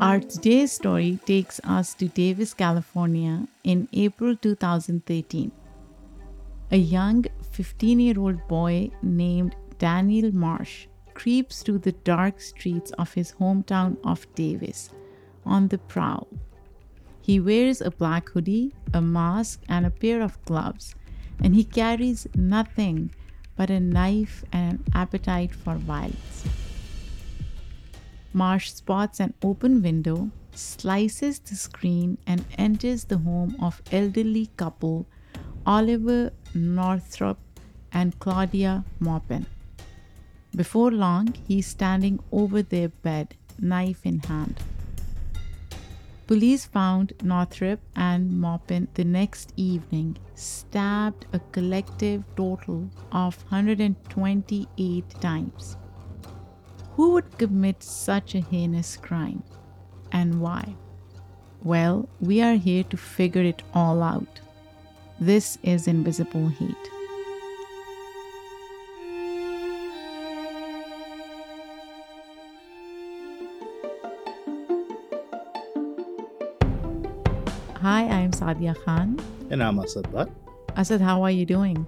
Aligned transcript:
Our 0.00 0.20
today's 0.20 0.72
story 0.72 1.18
takes 1.24 1.58
us 1.64 1.94
to 1.94 2.08
Davis, 2.08 2.52
California 2.52 3.48
in 3.64 3.88
April 3.94 4.36
2013. 4.36 5.50
A 6.70 6.76
young 6.76 7.24
15 7.52 8.00
year 8.00 8.18
old 8.18 8.46
boy 8.46 8.90
named 9.02 9.56
Daniel 9.78 10.34
Marsh 10.34 10.86
creeps 11.14 11.62
through 11.62 11.78
the 11.78 11.92
dark 11.92 12.42
streets 12.42 12.90
of 12.98 13.14
his 13.14 13.32
hometown 13.40 13.96
of 14.04 14.26
Davis 14.34 14.90
on 15.46 15.68
the 15.68 15.78
prowl. 15.78 16.28
He 17.22 17.40
wears 17.40 17.80
a 17.80 17.90
black 17.90 18.28
hoodie, 18.28 18.74
a 18.92 19.00
mask, 19.00 19.62
and 19.66 19.86
a 19.86 19.90
pair 19.90 20.20
of 20.20 20.44
gloves, 20.44 20.94
and 21.42 21.54
he 21.54 21.64
carries 21.64 22.26
nothing 22.34 23.12
but 23.56 23.70
a 23.70 23.80
knife 23.80 24.44
and 24.52 24.78
an 24.78 24.84
appetite 24.92 25.54
for 25.54 25.76
violence. 25.76 26.44
Marsh 28.36 28.70
spots 28.70 29.18
an 29.18 29.32
open 29.42 29.80
window, 29.80 30.30
slices 30.52 31.38
the 31.38 31.54
screen, 31.54 32.18
and 32.26 32.44
enters 32.58 33.04
the 33.04 33.16
home 33.16 33.56
of 33.58 33.80
elderly 33.90 34.50
couple 34.58 35.06
Oliver 35.64 36.32
Northrup 36.54 37.38
and 37.92 38.18
Claudia 38.18 38.84
Maupin. 39.00 39.46
Before 40.54 40.90
long, 40.90 41.34
he's 41.48 41.66
standing 41.66 42.20
over 42.30 42.60
their 42.60 42.90
bed, 42.90 43.34
knife 43.58 44.04
in 44.04 44.18
hand. 44.18 44.60
Police 46.26 46.66
found 46.66 47.14
Northrup 47.22 47.80
and 47.94 48.38
Maupin 48.38 48.88
the 48.92 49.04
next 49.04 49.54
evening, 49.56 50.18
stabbed 50.34 51.24
a 51.32 51.38
collective 51.52 52.22
total 52.36 52.90
of 53.12 53.42
128 53.50 55.08
times. 55.22 55.78
Who 56.96 57.10
would 57.10 57.36
commit 57.36 57.82
such 57.82 58.34
a 58.34 58.40
heinous 58.40 58.96
crime 58.96 59.42
and 60.12 60.40
why? 60.40 60.76
Well, 61.62 62.08
we 62.20 62.40
are 62.40 62.54
here 62.54 62.84
to 62.84 62.96
figure 62.96 63.42
it 63.42 63.62
all 63.74 64.02
out. 64.02 64.40
This 65.20 65.58
is 65.62 65.88
Invisible 65.88 66.48
Hate. 66.48 66.74
Hi, 77.76 78.08
I'm 78.08 78.30
Saadia 78.30 78.74
Khan. 78.86 79.20
And 79.50 79.62
I'm 79.62 79.78
Asad 79.78 80.10
Butt. 80.10 80.30
Asad, 80.76 81.02
how 81.02 81.22
are 81.22 81.30
you 81.30 81.44
doing? 81.44 81.86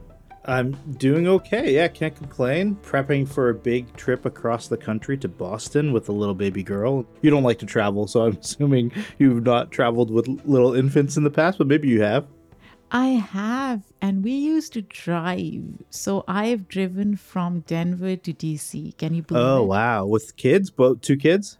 I'm 0.49 0.73
doing 0.97 1.29
okay. 1.29 1.75
Yeah, 1.75 1.89
can't 1.89 2.17
complain. 2.17 2.77
Prepping 2.83 3.29
for 3.29 3.51
a 3.51 3.55
big 3.55 3.95
trip 3.97 4.25
across 4.25 4.67
the 4.67 4.79
country 4.79 5.19
to 5.19 5.29
Boston 5.29 5.93
with 5.93 6.09
a 6.09 6.13
little 6.13 6.35
baby 6.35 6.63
girl. 6.63 7.05
You 7.21 7.31
don't 7.31 7.43
like 7.43 7.59
to 7.59 7.67
travel, 7.67 8.07
so 8.07 8.23
I'm 8.25 8.37
assuming 8.41 8.91
you've 9.19 9.45
not 9.45 9.71
traveled 9.71 10.11
with 10.11 10.27
little 10.47 10.73
infants 10.75 11.19
in 11.19 11.25
the 11.25 11.31
past, 11.31 11.59
but 11.59 11.67
maybe 11.67 11.89
you 11.89 12.01
have. 12.01 12.27
I 12.91 13.09
have, 13.09 13.83
and 14.01 14.25
we 14.25 14.31
used 14.33 14.73
to 14.73 14.81
drive. 14.81 15.63
So 15.91 16.25
I've 16.27 16.67
driven 16.67 17.17
from 17.17 17.61
Denver 17.61 18.17
to 18.17 18.33
DC. 18.33 18.97
Can 18.97 19.13
you 19.15 19.23
believe 19.23 19.45
Oh, 19.45 19.63
it? 19.65 19.67
wow. 19.67 20.07
With 20.07 20.35
kids? 20.37 20.71
Both 20.71 21.03
two 21.03 21.19
kids? 21.19 21.59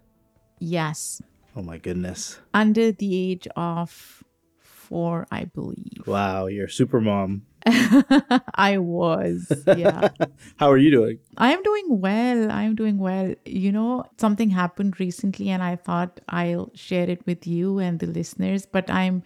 Yes, 0.57 1.21
Oh, 1.55 1.61
my 1.61 1.77
goodness. 1.77 2.39
under 2.55 2.91
the 2.91 3.31
age 3.31 3.47
of 3.55 4.23
four, 4.59 5.27
I 5.31 5.45
believe. 5.45 6.07
Wow, 6.07 6.47
you're 6.47 6.65
a 6.65 6.69
super 6.71 6.99
mom. 6.99 7.43
I 8.55 8.77
was, 8.77 9.51
yeah. 9.77 10.09
How 10.57 10.71
are 10.71 10.77
you 10.77 10.91
doing? 10.91 11.19
I 11.37 11.51
am 11.53 11.61
doing 11.63 11.99
well. 12.01 12.51
I 12.51 12.63
am 12.63 12.75
doing 12.75 12.97
well. 12.97 13.33
You 13.45 13.71
know, 13.71 14.05
something 14.17 14.49
happened 14.49 14.99
recently, 14.99 15.49
and 15.49 15.61
I 15.61 15.75
thought 15.75 16.21
I'll 16.29 16.71
share 16.73 17.09
it 17.09 17.25
with 17.25 17.45
you 17.47 17.79
and 17.79 17.99
the 17.99 18.07
listeners, 18.07 18.65
but 18.65 18.89
I'm 18.89 19.23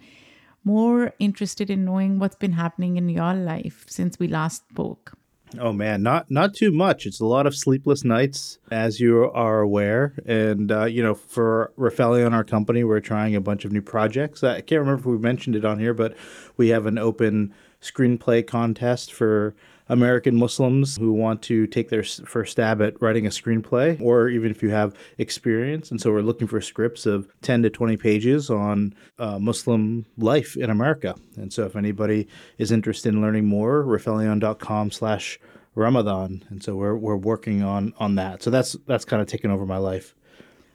more 0.64 1.12
interested 1.18 1.70
in 1.70 1.84
knowing 1.84 2.18
what's 2.18 2.36
been 2.36 2.52
happening 2.52 2.96
in 2.96 3.08
your 3.08 3.34
life 3.34 3.84
since 3.88 4.18
we 4.18 4.28
last 4.28 4.64
spoke. 4.70 5.16
Oh 5.58 5.72
man, 5.72 6.02
not 6.02 6.30
not 6.30 6.54
too 6.54 6.72
much. 6.72 7.06
It's 7.06 7.20
a 7.20 7.26
lot 7.26 7.46
of 7.46 7.54
sleepless 7.54 8.04
nights, 8.04 8.58
as 8.70 8.98
you 8.98 9.30
are 9.30 9.60
aware. 9.60 10.14
And 10.26 10.72
uh, 10.72 10.84
you 10.86 11.02
know, 11.02 11.14
for 11.14 11.72
Rafaeli 11.78 12.26
and 12.26 12.34
our 12.34 12.44
company, 12.44 12.82
we're 12.82 13.00
trying 13.00 13.36
a 13.36 13.40
bunch 13.40 13.64
of 13.64 13.72
new 13.72 13.82
projects. 13.82 14.42
I 14.42 14.62
can't 14.62 14.80
remember 14.80 15.00
if 15.00 15.06
we 15.06 15.18
mentioned 15.18 15.54
it 15.54 15.64
on 15.64 15.78
here, 15.78 15.94
but 15.94 16.16
we 16.56 16.68
have 16.68 16.86
an 16.86 16.98
open 16.98 17.54
screenplay 17.84 18.46
contest 18.46 19.12
for 19.12 19.54
American 19.88 20.36
Muslims 20.36 20.96
who 20.96 21.12
want 21.12 21.42
to 21.42 21.66
take 21.66 21.90
their 21.90 22.02
first 22.02 22.52
stab 22.52 22.80
at 22.80 23.00
writing 23.02 23.26
a 23.26 23.30
screenplay, 23.30 24.00
or 24.00 24.28
even 24.28 24.50
if 24.50 24.62
you 24.62 24.70
have 24.70 24.94
experience. 25.18 25.90
And 25.90 26.00
so 26.00 26.10
we're 26.10 26.22
looking 26.22 26.46
for 26.46 26.60
scripts 26.60 27.04
of 27.04 27.28
10 27.42 27.62
to 27.64 27.70
20 27.70 27.96
pages 27.98 28.48
on 28.48 28.94
uh, 29.18 29.38
Muslim 29.38 30.06
life 30.16 30.56
in 30.56 30.70
America. 30.70 31.14
And 31.36 31.52
so 31.52 31.66
if 31.66 31.76
anybody 31.76 32.26
is 32.56 32.72
interested 32.72 33.12
in 33.12 33.20
learning 33.20 33.44
more, 33.44 33.84
rifelion.com 33.84 34.90
slash 34.90 35.38
Ramadan. 35.74 36.44
And 36.48 36.62
so 36.62 36.76
we're, 36.76 36.96
we're 36.96 37.16
working 37.16 37.62
on, 37.62 37.92
on 37.98 38.14
that. 38.14 38.42
So 38.42 38.50
that's, 38.50 38.76
that's 38.86 39.04
kind 39.04 39.20
of 39.20 39.28
taken 39.28 39.50
over 39.50 39.66
my 39.66 39.78
life. 39.78 40.14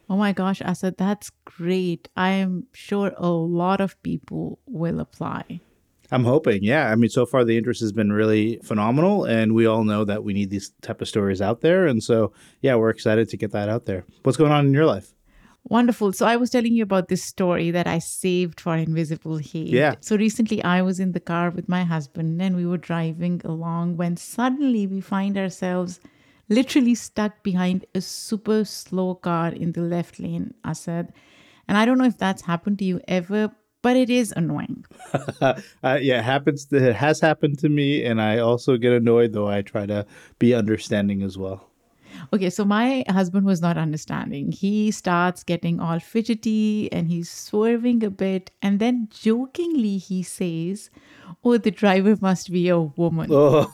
Oh 0.07 0.17
my 0.17 0.33
gosh, 0.33 0.61
Asad, 0.61 0.97
that's 0.97 1.31
great. 1.45 2.09
I 2.15 2.29
am 2.29 2.65
sure 2.73 3.13
a 3.17 3.29
lot 3.29 3.79
of 3.79 4.01
people 4.03 4.59
will 4.65 4.99
apply. 4.99 5.61
I'm 6.11 6.23
hoping, 6.23 6.63
yeah. 6.63 6.91
I 6.91 6.95
mean, 6.95 7.09
so 7.09 7.25
far 7.25 7.43
the 7.43 7.57
interest 7.57 7.81
has 7.81 7.91
been 7.91 8.11
really 8.11 8.59
phenomenal, 8.63 9.25
and 9.25 9.53
we 9.53 9.65
all 9.65 9.83
know 9.83 10.05
that 10.05 10.23
we 10.23 10.33
need 10.33 10.49
these 10.49 10.71
type 10.81 11.01
of 11.01 11.07
stories 11.07 11.41
out 11.41 11.61
there, 11.61 11.85
and 11.85 12.03
so 12.03 12.33
yeah, 12.61 12.75
we're 12.75 12.89
excited 12.89 13.29
to 13.29 13.37
get 13.37 13.51
that 13.51 13.69
out 13.69 13.85
there. 13.85 14.05
What's 14.23 14.37
going 14.37 14.51
on 14.51 14.65
in 14.65 14.73
your 14.73 14.85
life? 14.85 15.13
Wonderful. 15.65 16.13
So 16.13 16.25
I 16.25 16.35
was 16.35 16.49
telling 16.49 16.73
you 16.73 16.83
about 16.83 17.09
this 17.09 17.23
story 17.23 17.69
that 17.71 17.85
I 17.85 17.99
saved 17.99 18.59
for 18.59 18.75
Invisible 18.75 19.37
Hate. 19.37 19.67
Yeah. 19.67 19.95
So 19.99 20.15
recently 20.15 20.63
I 20.63 20.81
was 20.81 20.99
in 20.99 21.11
the 21.11 21.19
car 21.19 21.51
with 21.51 21.69
my 21.69 21.83
husband 21.83 22.41
and 22.41 22.55
we 22.55 22.65
were 22.65 22.77
driving 22.77 23.41
along 23.43 23.97
when 23.97 24.17
suddenly 24.17 24.87
we 24.87 25.01
find 25.01 25.37
ourselves 25.37 25.99
literally 26.47 26.95
stuck 26.95 27.43
behind 27.43 27.85
a 27.93 28.01
super 28.01 28.65
slow 28.65 29.15
car 29.15 29.49
in 29.49 29.73
the 29.73 29.81
left 29.81 30.19
lane, 30.19 30.53
Asad. 30.65 31.13
And 31.67 31.77
I 31.77 31.85
don't 31.85 31.99
know 31.99 32.05
if 32.05 32.17
that's 32.17 32.41
happened 32.41 32.79
to 32.79 32.85
you 32.85 32.99
ever, 33.07 33.51
but 33.81 33.95
it 33.95 34.09
is 34.09 34.33
annoying. 34.35 34.85
uh, 35.41 35.53
yeah, 35.83 36.19
it 36.19 36.23
happens. 36.23 36.65
To, 36.65 36.89
it 36.89 36.95
has 36.95 37.19
happened 37.19 37.59
to 37.59 37.69
me, 37.69 38.03
and 38.03 38.21
I 38.21 38.39
also 38.39 38.77
get 38.77 38.93
annoyed, 38.93 39.33
though 39.33 39.47
I 39.47 39.61
try 39.61 39.85
to 39.85 40.05
be 40.37 40.53
understanding 40.53 41.21
as 41.21 41.37
well. 41.37 41.69
Okay, 42.33 42.49
so 42.49 42.65
my 42.65 43.03
husband 43.07 43.45
was 43.45 43.61
not 43.61 43.77
understanding. 43.77 44.51
He 44.51 44.91
starts 44.91 45.43
getting 45.43 45.79
all 45.79 45.99
fidgety 45.99 46.91
and 46.91 47.07
he's 47.07 47.29
swerving 47.29 48.03
a 48.03 48.09
bit. 48.09 48.51
And 48.61 48.79
then 48.79 49.09
jokingly, 49.11 49.97
he 49.97 50.23
says, 50.23 50.89
Oh, 51.43 51.57
the 51.57 51.71
driver 51.71 52.17
must 52.19 52.51
be 52.51 52.69
a 52.69 52.79
woman. 52.79 53.29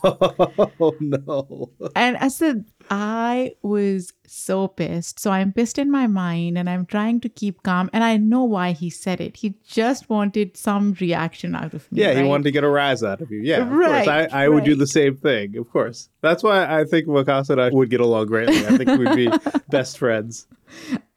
Oh 0.78 0.94
no! 1.00 1.70
And 1.94 2.16
I 2.18 2.28
said, 2.28 2.66
I 2.90 3.54
was 3.62 4.12
so 4.26 4.68
pissed. 4.68 5.18
So 5.20 5.30
I'm 5.30 5.52
pissed 5.52 5.78
in 5.78 5.90
my 5.90 6.06
mind 6.06 6.56
and 6.58 6.68
I'm 6.70 6.86
trying 6.86 7.20
to 7.20 7.28
keep 7.28 7.62
calm. 7.62 7.90
And 7.92 8.04
I 8.04 8.16
know 8.16 8.44
why 8.44 8.72
he 8.72 8.90
said 8.90 9.20
it. 9.20 9.36
He 9.36 9.54
just 9.66 10.08
wanted 10.08 10.56
some 10.56 10.96
reaction 11.00 11.54
out 11.54 11.74
of 11.74 11.90
me. 11.90 12.02
Yeah, 12.02 12.14
he 12.14 12.22
wanted 12.22 12.44
to 12.44 12.50
get 12.52 12.64
a 12.64 12.68
rise 12.68 13.02
out 13.02 13.20
of 13.20 13.30
you. 13.30 13.40
Yeah, 13.40 13.62
of 13.62 13.70
Right, 13.70 14.04
course. 14.06 14.32
I, 14.32 14.44
I 14.44 14.48
would 14.48 14.64
do 14.64 14.74
the 14.74 14.86
same 14.86 15.16
thing, 15.16 15.56
of 15.56 15.70
course. 15.70 16.08
That's 16.20 16.42
why 16.42 16.64
I 16.80 16.84
think 16.84 17.06
Wakasa 17.06 17.50
and 17.50 17.60
I 17.60 17.70
would 17.70 17.90
get 17.90 18.00
along 18.00 18.26
greatly. 18.26 18.66
I 18.66 18.76
think 18.76 18.98
we'd 18.98 19.16
be 19.16 19.30
best 19.68 19.98
friends. 19.98 20.46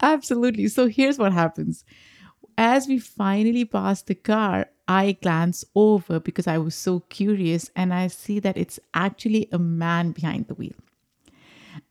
Absolutely. 0.01 0.68
So 0.68 0.88
here's 0.88 1.18
what 1.18 1.33
happens. 1.33 1.83
As 2.57 2.88
we 2.88 3.00
finally 3.00 3.63
pass 3.65 4.01
the 4.01 4.15
car, 4.15 4.68
I 4.88 5.13
glance 5.22 5.63
over 5.75 6.19
because 6.19 6.48
I 6.48 6.57
was 6.57 6.75
so 6.75 7.01
curious 7.01 7.69
and 7.75 7.94
I 7.94 8.07
see 8.07 8.39
that 8.39 8.57
it's 8.57 8.80
actually 8.94 9.48
a 9.51 9.60
man 9.60 10.12
behind 10.12 10.48
the 10.48 10.56
wheel. 10.56 10.74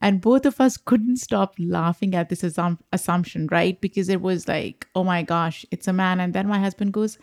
And 0.01 0.21
both 0.21 0.47
of 0.47 0.61
us 0.61 0.77
couldn't 0.77 1.17
stop 1.17 1.55
laughing 1.59 2.15
at 2.15 2.29
this 2.29 2.43
assum- 2.43 2.79
assumption, 2.93 3.49
right? 3.51 3.81
Because 3.81 4.09
it 4.09 4.21
was 4.21 4.47
like, 4.47 4.87
oh 4.95 5.03
my 5.03 5.23
gosh, 5.23 5.67
it's 5.71 5.89
a 5.89 5.93
man. 5.93 6.21
And 6.21 6.35
then 6.35 6.47
my 6.47 6.61
husband 6.61 6.93
goes, 6.93 7.19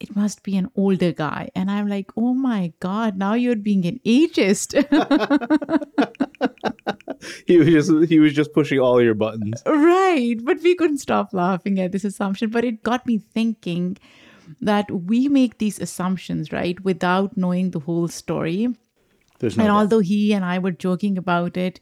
it 0.00 0.14
must 0.14 0.42
be 0.42 0.56
an 0.56 0.70
older 0.76 1.12
guy. 1.12 1.50
And 1.54 1.70
I'm 1.70 1.88
like, 1.88 2.10
oh 2.16 2.34
my 2.34 2.72
God, 2.80 3.16
now 3.16 3.34
you're 3.34 3.56
being 3.56 3.86
an 3.86 4.00
ageist. 4.04 4.74
He 7.46 7.56
was 7.58 7.68
just 7.68 7.90
he 8.08 8.20
was 8.20 8.32
just 8.32 8.52
pushing 8.52 8.78
all 8.78 9.02
your 9.02 9.14
buttons. 9.14 9.62
Right. 9.66 10.36
But 10.42 10.62
we 10.62 10.74
couldn't 10.74 10.98
stop 10.98 11.32
laughing 11.32 11.80
at 11.80 11.92
this 11.92 12.04
assumption. 12.04 12.50
But 12.50 12.64
it 12.64 12.82
got 12.82 13.06
me 13.06 13.18
thinking 13.18 13.96
that 14.60 14.90
we 14.90 15.28
make 15.28 15.58
these 15.58 15.80
assumptions, 15.80 16.52
right, 16.52 16.78
without 16.80 17.36
knowing 17.36 17.70
the 17.70 17.80
whole 17.80 18.08
story. 18.08 18.68
There's 19.38 19.56
no 19.56 19.64
and 19.64 19.68
doubt. 19.70 19.78
although 19.78 20.00
he 20.00 20.32
and 20.32 20.44
I 20.44 20.58
were 20.58 20.72
joking 20.72 21.16
about 21.18 21.56
it, 21.56 21.80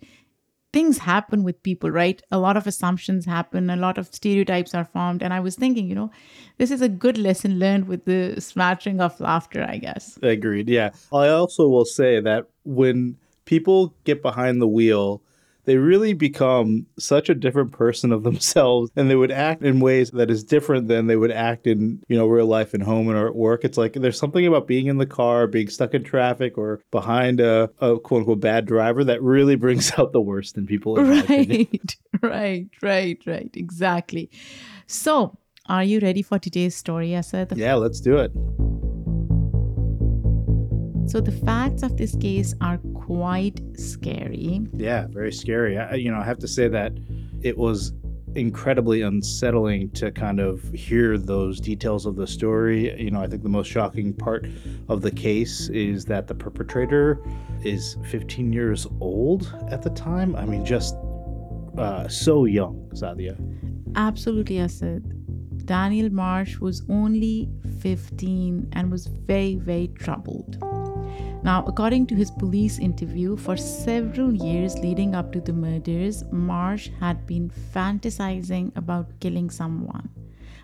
things 0.73 0.99
happen 0.99 1.43
with 1.43 1.63
people, 1.63 1.91
right? 1.91 2.21
A 2.31 2.39
lot 2.39 2.57
of 2.57 2.67
assumptions 2.67 3.25
happen, 3.25 3.71
a 3.71 3.77
lot 3.77 3.97
of 3.97 4.13
stereotypes 4.15 4.75
are 4.75 4.85
formed. 4.85 5.23
And 5.23 5.33
I 5.33 5.41
was 5.41 5.57
thinking, 5.57 5.89
you 5.89 5.95
know, 5.95 6.11
this 6.59 6.71
is 6.71 6.83
a 6.83 6.89
good 6.89 7.17
lesson 7.17 7.59
learned 7.59 7.89
with 7.89 8.05
the 8.05 8.41
smattering 8.41 9.01
of 9.01 9.19
laughter, 9.19 9.65
I 9.67 9.79
guess. 9.79 10.19
Agreed. 10.23 10.69
Yeah. 10.69 10.91
I 11.13 11.29
also 11.29 11.67
will 11.69 11.87
say 11.87 12.21
that 12.21 12.49
when 12.65 13.17
people 13.47 13.95
get 14.05 14.21
behind 14.21 14.61
the 14.61 14.69
wheel, 14.69 15.23
they 15.67 15.77
really 15.77 16.15
become 16.15 16.87
such 16.99 17.29
a 17.29 17.35
different 17.35 17.73
person 17.73 18.13
of 18.13 18.23
themselves 18.23 18.91
and 18.97 19.11
they 19.11 19.17
would 19.17 19.33
act 19.33 19.63
in 19.63 19.81
ways 19.81 20.11
that 20.13 20.31
is 20.31 20.43
different 20.43 20.89
than 20.89 21.09
they 21.09 21.17
would 21.17 21.33
act 21.33 21.67
in, 21.67 22.01
you 22.09 22.17
know, 22.17 22.27
real 22.27 22.47
life 22.47 22.73
and 22.73 22.83
home 22.83 23.09
and 23.09 23.19
or 23.19 23.27
at 23.27 23.35
work. 23.35 23.65
It's 23.65 23.77
like 23.77 23.93
there's 23.95 24.19
something 24.19 24.47
about 24.47 24.67
being 24.67 24.87
in 24.87 24.99
the 24.99 25.07
car, 25.07 25.47
being 25.47 25.69
stuck 25.69 25.93
in 25.93 26.05
traffic 26.05 26.57
or 26.57 26.81
behind 26.91 27.41
a, 27.41 27.71
a 27.81 27.99
quote 27.99 28.21
unquote 28.21 28.41
bad 28.41 28.65
driver 28.65 29.05
that 29.05 29.23
really 29.23 29.57
brings 29.67 29.93
out 29.99 30.13
the 30.13 30.21
worst 30.21 30.57
in 30.57 30.67
people. 30.67 30.99
in. 30.99 31.11
Right, 31.11 31.97
right, 32.23 32.69
right, 32.81 33.19
right. 33.27 33.51
Exactly. 33.55 34.31
So, 34.87 35.37
are 35.69 35.83
you 35.83 35.99
ready 35.99 36.23
for 36.23 36.39
today's 36.39 36.77
story, 36.77 37.13
Asad? 37.13 37.53
Yeah, 37.57 37.75
let's 37.75 38.01
do 38.01 38.17
it. 38.19 38.31
So, 41.11 41.21
the 41.21 41.33
facts 41.45 41.83
of 41.83 41.97
this 41.97 42.15
case 42.17 42.55
are 42.61 42.79
quite 43.07 43.61
scary. 43.79 44.61
Yeah, 44.75 45.07
very 45.09 45.33
scary. 45.33 45.79
I, 45.79 45.95
you 45.95 46.11
know, 46.11 46.19
I 46.19 46.25
have 46.25 46.39
to 46.41 46.49
say 46.49 46.67
that 46.67 46.93
it 47.41 47.57
was 47.57 47.93
incredibly 48.35 49.03
unsettling 49.03 49.91
to 49.91 50.11
kind 50.11 50.41
of 50.41 50.61
hear 50.73 51.17
those 51.17 51.61
details 51.61 52.05
of 52.05 52.17
the 52.17 52.27
story. 52.27 53.01
You 53.01 53.13
know, 53.13 53.21
I 53.21 53.29
think 53.29 53.45
the 53.45 53.49
most 53.49 53.69
shocking 53.69 54.13
part 54.13 54.47
of 54.89 55.03
the 55.03 55.11
case 55.13 55.69
is 55.69 56.05
that 56.07 56.27
the 56.27 56.35
perpetrator 56.35 57.23
is 57.63 57.97
15 58.11 58.53
years 58.53 58.89
old 59.01 59.55
at 59.71 59.83
the 59.83 59.91
time. 59.91 60.35
I 60.35 60.45
mean, 60.45 60.65
just 60.65 60.97
uh, 61.79 62.09
so 62.09 62.45
young, 62.45 62.91
Saadia. 62.93 63.37
Absolutely, 63.95 64.59
Asad. 64.59 65.13
Daniel 65.65 66.11
Marsh 66.11 66.59
was 66.59 66.83
only 66.89 67.49
15 67.81 68.69
and 68.73 68.91
was 68.91 69.07
very, 69.07 69.57
very 69.57 69.89
troubled. 69.89 70.59
Now, 71.43 71.65
according 71.67 72.07
to 72.09 72.15
his 72.15 72.31
police 72.31 72.79
interview, 72.79 73.37
for 73.37 73.57
several 73.57 74.35
years 74.35 74.79
leading 74.79 75.15
up 75.15 75.33
to 75.33 75.41
the 75.41 75.53
murders, 75.53 76.25
Marsh 76.33 76.91
had 76.99 77.27
been 77.27 77.51
fantasizing 77.73 78.77
about 78.77 79.21
killing 79.21 79.51
someone. 79.51 80.09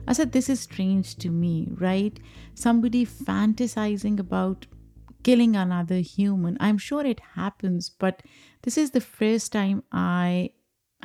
Asad, 0.08 0.32
This 0.32 0.48
is 0.48 0.60
strange 0.60 1.16
to 1.16 1.30
me, 1.30 1.68
right? 1.70 2.18
Somebody 2.54 3.06
fantasizing 3.06 4.18
about 4.18 4.66
killing 5.22 5.54
another 5.54 5.96
human. 5.96 6.56
I'm 6.58 6.78
sure 6.78 7.06
it 7.06 7.20
happens, 7.34 7.88
but 7.88 8.22
this 8.62 8.76
is 8.76 8.90
the 8.90 9.00
first 9.00 9.52
time 9.52 9.84
I 9.92 10.50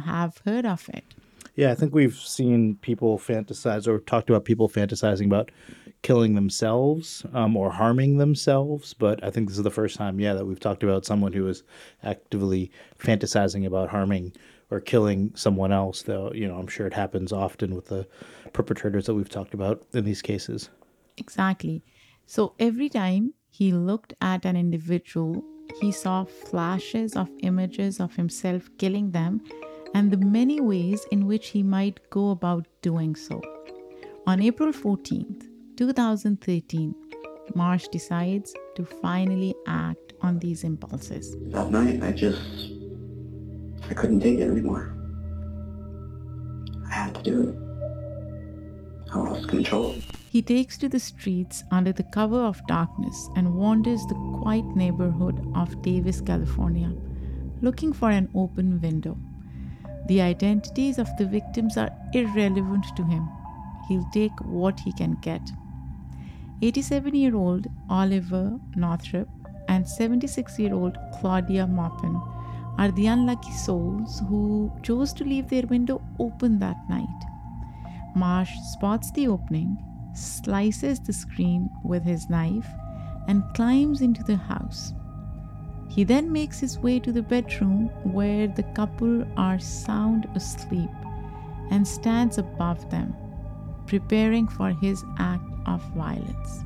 have 0.03 0.41
heard 0.45 0.65
of 0.65 0.89
it. 0.89 1.13
Yeah, 1.55 1.71
I 1.71 1.75
think 1.75 1.93
we've 1.93 2.15
seen 2.15 2.75
people 2.81 3.17
fantasize 3.17 3.87
or 3.87 3.99
talked 3.99 4.29
about 4.29 4.45
people 4.45 4.69
fantasizing 4.69 5.25
about 5.25 5.51
killing 6.07 6.35
themselves 6.35 7.25
um, 7.33 7.57
or 7.57 7.69
harming 7.69 8.17
themselves. 8.17 8.93
But 8.93 9.21
I 9.25 9.29
think 9.29 9.49
this 9.49 9.57
is 9.57 9.63
the 9.65 9.69
first 9.69 9.97
time, 9.97 10.21
yeah, 10.21 10.33
that 10.35 10.45
we've 10.45 10.57
talked 10.57 10.81
about 10.81 11.05
someone 11.05 11.33
who 11.33 11.45
is 11.49 11.63
actively 12.01 12.71
fantasizing 12.97 13.65
about 13.67 13.89
harming 13.89 14.31
or 14.71 14.79
killing 14.79 15.33
someone 15.35 15.73
else. 15.73 16.03
Though, 16.03 16.31
you 16.33 16.47
know, 16.47 16.55
I'm 16.55 16.67
sure 16.67 16.87
it 16.87 16.93
happens 16.93 17.33
often 17.33 17.75
with 17.75 17.87
the 17.87 18.07
perpetrators 18.53 19.05
that 19.07 19.15
we've 19.15 19.27
talked 19.27 19.53
about 19.53 19.83
in 19.91 20.05
these 20.05 20.21
cases. 20.21 20.69
Exactly. 21.17 21.83
So 22.25 22.53
every 22.57 22.87
time 22.87 23.33
he 23.49 23.73
looked 23.73 24.13
at 24.21 24.45
an 24.45 24.55
individual, 24.55 25.43
he 25.81 25.91
saw 25.91 26.23
flashes 26.23 27.17
of 27.17 27.29
images 27.39 27.99
of 27.99 28.15
himself 28.15 28.69
killing 28.77 29.11
them 29.11 29.41
and 29.93 30.09
the 30.09 30.23
many 30.25 30.61
ways 30.61 31.05
in 31.11 31.27
which 31.27 31.49
he 31.49 31.63
might 31.63 31.99
go 32.09 32.29
about 32.29 32.65
doing 32.81 33.13
so. 33.13 33.41
On 34.25 34.41
April 34.41 34.71
14th, 34.71 35.56
2013, 35.77 36.95
Marsh 37.53 37.87
decides 37.89 38.53
to 38.75 38.83
finally 38.83 39.53
act 39.67 40.13
on 40.21 40.39
these 40.39 40.63
impulses. 40.63 41.37
That 41.51 41.69
night, 41.69 42.01
I 42.01 42.11
just, 42.11 42.71
I 43.87 43.93
couldn't 43.93 44.21
take 44.21 44.39
it 44.39 44.49
anymore. 44.49 44.95
I 46.89 46.93
had 46.93 47.15
to 47.15 47.21
do 47.21 47.49
it. 47.49 49.13
I 49.13 49.19
lost 49.19 49.47
control. 49.47 49.95
He 50.31 50.41
takes 50.41 50.77
to 50.79 50.89
the 50.89 50.99
streets 50.99 51.63
under 51.71 51.93
the 51.93 52.03
cover 52.03 52.39
of 52.39 52.65
darkness 52.67 53.29
and 53.35 53.55
wanders 53.55 54.03
the 54.07 54.39
quiet 54.41 54.65
neighborhood 54.75 55.39
of 55.55 55.81
Davis, 55.83 56.21
California, 56.21 56.91
looking 57.61 57.93
for 57.93 58.09
an 58.09 58.29
open 58.35 58.81
window. 58.81 59.17
The 60.07 60.21
identities 60.21 60.97
of 60.97 61.07
the 61.17 61.25
victims 61.25 61.77
are 61.77 61.91
irrelevant 62.13 62.85
to 62.95 63.03
him. 63.03 63.29
He'll 63.87 64.09
take 64.11 64.37
what 64.41 64.79
he 64.79 64.91
can 64.93 65.17
get. 65.21 65.41
87 66.59 67.13
year 67.13 67.35
old 67.35 67.67
Oliver 67.87 68.59
Northrup 68.75 69.29
and 69.67 69.87
76 69.87 70.57
year 70.57 70.73
old 70.73 70.97
Claudia 71.13 71.67
Maupin 71.67 72.19
are 72.79 72.89
the 72.91 73.05
unlucky 73.05 73.51
souls 73.51 74.23
who 74.27 74.71
chose 74.81 75.13
to 75.13 75.23
leave 75.23 75.49
their 75.49 75.67
window 75.67 76.01
open 76.17 76.57
that 76.57 76.77
night. 76.89 77.05
Marsh 78.15 78.51
spots 78.73 79.11
the 79.11 79.27
opening, 79.27 79.77
slices 80.15 80.99
the 80.99 81.13
screen 81.13 81.69
with 81.83 82.03
his 82.03 82.27
knife, 82.27 82.67
and 83.27 83.43
climbs 83.53 84.01
into 84.01 84.23
the 84.23 84.37
house. 84.37 84.93
He 85.89 86.03
then 86.03 86.31
makes 86.31 86.59
his 86.59 86.79
way 86.79 86.99
to 86.99 87.11
the 87.11 87.21
bedroom 87.21 87.89
where 88.03 88.47
the 88.47 88.63
couple 88.63 89.25
are 89.37 89.59
sound 89.59 90.27
asleep 90.33 90.89
and 91.69 91.87
stands 91.87 92.39
above 92.39 92.89
them, 92.89 93.15
preparing 93.85 94.47
for 94.47 94.71
his 94.71 95.03
act 95.19 95.56
of 95.67 95.81
violence. 95.95 96.63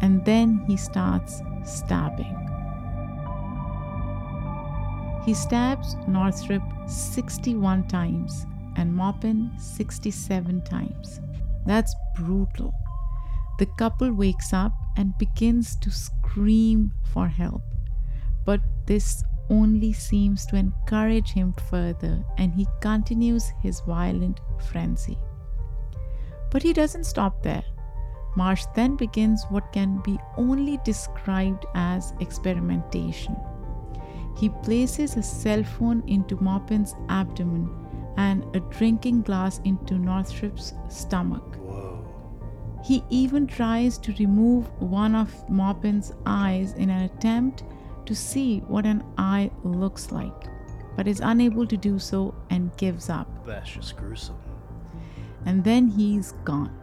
And 0.00 0.24
then 0.24 0.64
he 0.66 0.76
starts 0.76 1.40
stabbing. 1.64 2.36
He 5.24 5.34
stabs 5.34 5.96
Northrup 6.06 6.62
61 6.86 7.88
times 7.88 8.46
and 8.76 8.94
Maupin 8.94 9.50
67 9.58 10.62
times. 10.62 11.20
That's 11.66 11.94
brutal. 12.16 12.72
The 13.58 13.66
couple 13.76 14.12
wakes 14.12 14.52
up 14.52 14.72
and 14.96 15.18
begins 15.18 15.76
to 15.80 15.90
scream 15.90 16.92
for 17.12 17.26
help. 17.26 17.62
But 18.46 18.60
this 18.86 19.22
only 19.50 19.92
seems 19.92 20.46
to 20.46 20.56
encourage 20.56 21.32
him 21.32 21.54
further, 21.68 22.24
and 22.38 22.54
he 22.54 22.66
continues 22.80 23.52
his 23.60 23.80
violent 23.80 24.40
frenzy. 24.70 25.18
But 26.50 26.62
he 26.62 26.72
doesn't 26.72 27.04
stop 27.04 27.42
there. 27.42 27.64
Marsh 28.38 28.64
then 28.74 28.94
begins 28.96 29.44
what 29.50 29.72
can 29.72 29.98
be 30.08 30.16
only 30.36 30.78
described 30.84 31.66
as 31.74 32.14
experimentation. 32.20 33.36
He 34.40 34.48
places 34.48 35.16
a 35.16 35.22
cell 35.22 35.64
phone 35.64 36.02
into 36.06 36.36
Maupin's 36.36 36.94
abdomen 37.08 37.68
and 38.16 38.44
a 38.54 38.60
drinking 38.76 39.22
glass 39.22 39.60
into 39.64 39.94
Northrup's 39.94 40.74
stomach. 40.88 41.58
He 42.84 43.02
even 43.10 43.46
tries 43.46 43.98
to 43.98 44.14
remove 44.20 44.70
one 44.80 45.16
of 45.16 45.34
Maupin's 45.50 46.12
eyes 46.24 46.74
in 46.74 46.90
an 46.90 47.02
attempt 47.10 47.64
to 48.06 48.14
see 48.14 48.60
what 48.60 48.86
an 48.86 49.02
eye 49.18 49.50
looks 49.64 50.12
like. 50.12 50.46
but 50.98 51.06
is 51.06 51.20
unable 51.20 51.64
to 51.64 51.76
do 51.76 51.96
so 51.96 52.34
and 52.50 52.76
gives 52.76 53.08
up. 53.08 53.28
That's 53.46 53.70
just 53.70 53.96
gruesome. 53.96 54.34
And 55.46 55.62
then 55.62 55.86
he's 55.86 56.32
gone, 56.44 56.76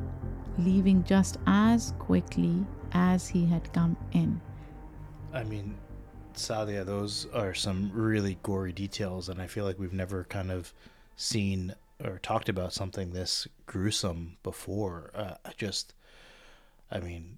leaving 0.57 1.03
just 1.03 1.38
as 1.47 1.93
quickly 2.00 2.65
as 2.91 3.27
he 3.27 3.45
had 3.45 3.71
come 3.74 3.97
in. 4.13 4.39
I 5.33 5.43
mean, 5.43 5.75
Saadia, 6.33 6.85
those 6.85 7.27
are 7.33 7.53
some 7.53 7.91
really 7.93 8.38
gory 8.43 8.71
details, 8.71 9.29
and 9.29 9.41
I 9.41 9.47
feel 9.47 9.65
like 9.65 9.79
we've 9.79 9.93
never 9.93 10.24
kind 10.25 10.51
of 10.51 10.74
seen 11.15 11.75
or 12.03 12.19
talked 12.19 12.50
about 12.50 12.74
something 12.74 13.12
this 13.12 13.47
gruesome 13.65 14.38
before. 14.43 15.12
Uh, 15.13 15.35
just, 15.57 15.93
I 16.91 17.00
mean, 17.00 17.38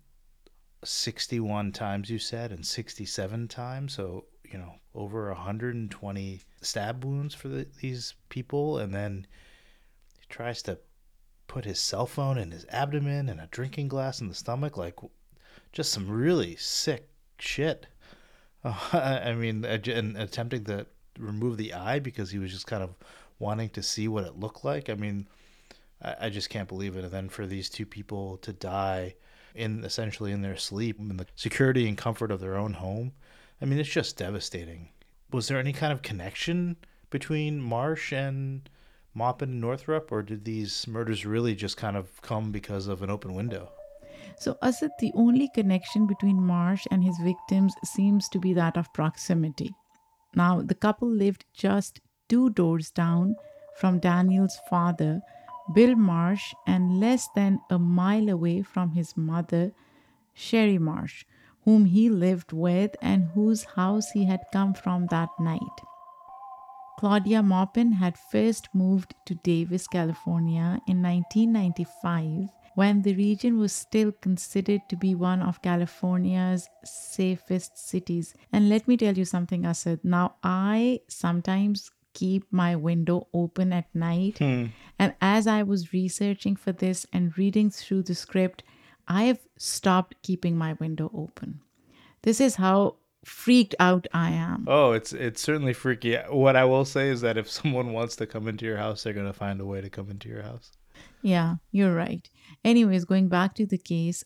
61 0.84 1.72
times 1.72 2.10
you 2.10 2.20
said, 2.20 2.52
and 2.52 2.66
67 2.66 3.48
times, 3.48 3.94
so 3.94 4.26
you 4.52 4.58
know, 4.58 4.76
over 4.96 5.28
120 5.28 6.42
stab 6.62 7.04
wounds 7.04 7.36
for 7.36 7.48
the, 7.48 7.68
these 7.82 8.16
people, 8.30 8.78
and 8.78 8.94
then 8.94 9.28
he 10.20 10.26
tries 10.30 10.62
to 10.64 10.78
put 11.48 11.66
his 11.66 11.80
cell 11.80 12.06
phone 12.06 12.38
in 12.38 12.52
his 12.52 12.66
abdomen 12.70 13.30
and 13.30 13.40
a 13.40 13.48
drinking 13.48 13.88
glass 13.88 14.22
in 14.22 14.28
the 14.28 14.36
stomach, 14.36 14.78
like 14.78 14.96
just 15.72 15.92
some 15.92 16.10
really 16.10 16.56
sick 16.56 17.08
shit. 17.40 17.88
I 18.64 19.34
mean, 19.34 19.64
and 19.66 20.18
attempting 20.18 20.66
to 20.66 20.86
remove 21.18 21.58
the 21.58 21.74
eye 21.74 22.00
because 22.00 22.32
he 22.32 22.40
was 22.40 22.52
just 22.52 22.68
kind 22.68 22.84
of 22.84 22.96
wanting 23.40 23.70
to 23.70 23.84
see 23.84 24.08
what 24.08 24.26
it 24.26 24.40
looked 24.40 24.66
like. 24.66 24.90
I 24.90 24.96
mean, 24.96 25.28
I 26.02 26.30
just 26.30 26.50
can't 26.50 26.68
believe 26.68 26.96
it. 26.96 27.04
And 27.04 27.14
then 27.14 27.30
for 27.30 27.46
these 27.46 27.70
two 27.70 27.86
people 27.86 28.38
to 28.38 28.54
die 28.54 29.16
in 29.56 29.84
essentially 29.84 30.32
in 30.32 30.42
their 30.42 30.58
sleep, 30.58 31.00
in 31.00 31.18
the 31.18 31.26
security 31.36 31.88
and 31.88 31.98
comfort 31.98 32.32
of 32.32 32.40
their 32.40 32.56
own 32.56 32.74
home, 32.74 33.14
I 33.62 33.66
mean, 33.66 33.80
it's 33.80 33.90
just 33.90 34.18
devastating. 34.18 34.90
Was 35.32 35.48
there 35.48 35.60
any 35.60 35.74
kind 35.74 35.92
of 35.92 36.04
connection 36.04 36.78
between 37.10 37.60
Marsh 37.60 38.14
and 38.14 38.70
Maupin 39.18 39.50
and 39.50 39.62
Northrup, 39.62 40.12
or 40.12 40.22
did 40.22 40.46
these 40.46 40.88
murders 40.88 41.26
really 41.26 41.56
just 41.56 41.76
kind 41.76 41.98
of 41.98 42.22
come 42.22 42.52
because 42.52 42.88
of 42.88 43.02
an 43.02 43.10
open 43.10 43.34
window? 43.34 43.72
So, 44.38 44.58
Asad, 44.62 44.92
the 45.00 45.12
only 45.16 45.50
connection 45.56 46.06
between 46.06 46.40
Marsh 46.40 46.86
and 46.92 47.04
his 47.04 47.18
victims 47.24 47.74
seems 47.84 48.30
to 48.30 48.40
be 48.40 48.54
that 48.54 48.78
of 48.78 48.94
proximity. 48.94 49.74
Now, 50.36 50.62
the 50.62 50.76
couple 50.76 51.10
lived 51.10 51.46
just 51.52 52.00
two 52.30 52.52
doors 52.52 52.92
down 52.92 53.36
from 53.76 53.98
Daniel's 53.98 54.60
father, 54.70 55.22
Bill 55.74 55.96
Marsh, 55.96 56.54
and 56.68 57.00
less 57.00 57.28
than 57.36 57.60
a 57.72 57.80
mile 57.80 58.30
away 58.30 58.62
from 58.62 58.92
his 58.92 59.18
mother, 59.18 59.72
Sherry 60.36 60.78
Marsh, 60.78 61.26
whom 61.66 61.86
he 61.86 62.08
lived 62.08 62.54
with 62.54 62.96
and 63.02 63.30
whose 63.34 63.64
house 63.64 64.12
he 64.12 64.26
had 64.26 64.42
come 64.54 64.76
from 64.76 65.08
that 65.08 65.30
night. 65.40 65.78
Claudia 66.98 67.44
Maupin 67.44 67.92
had 67.94 68.18
first 68.18 68.70
moved 68.74 69.14
to 69.26 69.36
Davis, 69.36 69.88
California 69.88 70.82
in 70.88 71.02
1995 71.02 72.50
when 72.74 73.02
the 73.02 73.16
region 73.16 73.58
was 73.58 73.74
still 73.74 74.12
considered 74.12 74.82
to 74.88 74.96
be 74.96 75.16
one 75.16 75.42
of 75.42 75.62
California's 75.64 76.70
safest 76.84 77.76
cities. 77.76 78.36
And 78.54 78.70
let 78.70 78.88
me 78.88 78.98
tell 78.98 79.18
you 79.18 79.26
something, 79.26 79.66
Asad. 79.66 80.02
Now, 80.04 80.36
I 80.44 81.00
sometimes 81.08 81.90
keep 82.14 82.46
my 82.52 82.76
window 82.76 83.28
open 83.34 83.74
at 83.74 83.94
night. 83.96 84.38
Hmm. 84.38 84.66
And 85.00 85.16
as 85.22 85.48
I 85.48 85.64
was 85.64 85.94
researching 85.94 86.56
for 86.56 86.72
this 86.72 87.06
and 87.12 87.38
reading 87.38 87.72
through 87.72 88.04
the 88.04 88.16
script, 88.16 88.64
I've 89.08 89.40
stopped 89.58 90.16
keeping 90.22 90.56
my 90.56 90.74
window 90.74 91.10
open. 91.14 91.62
This 92.22 92.42
is 92.42 92.56
how 92.56 92.98
freaked 93.28 93.76
out 93.80 94.08
I 94.14 94.32
am. 94.32 94.66
Oh, 94.68 94.94
it's 94.94 95.14
it's 95.14 95.42
certainly 95.42 95.74
freaky. 95.74 96.16
What 96.30 96.56
I 96.56 96.66
will 96.66 96.86
say 96.86 97.10
is 97.10 97.22
that 97.22 97.38
if 97.38 97.50
someone 97.60 97.94
wants 97.94 98.16
to 98.18 98.26
come 98.26 98.48
into 98.48 98.66
your 98.66 98.78
house, 98.78 99.04
they're 99.04 99.14
going 99.14 99.28
to 99.28 99.34
find 99.34 99.60
a 99.62 99.66
way 99.66 99.82
to 99.82 99.90
come 99.90 100.10
into 100.10 100.30
your 100.30 100.44
house. 100.44 100.72
Yeah, 101.22 101.56
you're 101.72 101.94
right. 101.94 102.28
Anyways, 102.64 103.06
going 103.06 103.28
back 103.28 103.54
to 103.56 103.66
the 103.66 103.78
case, 103.78 104.24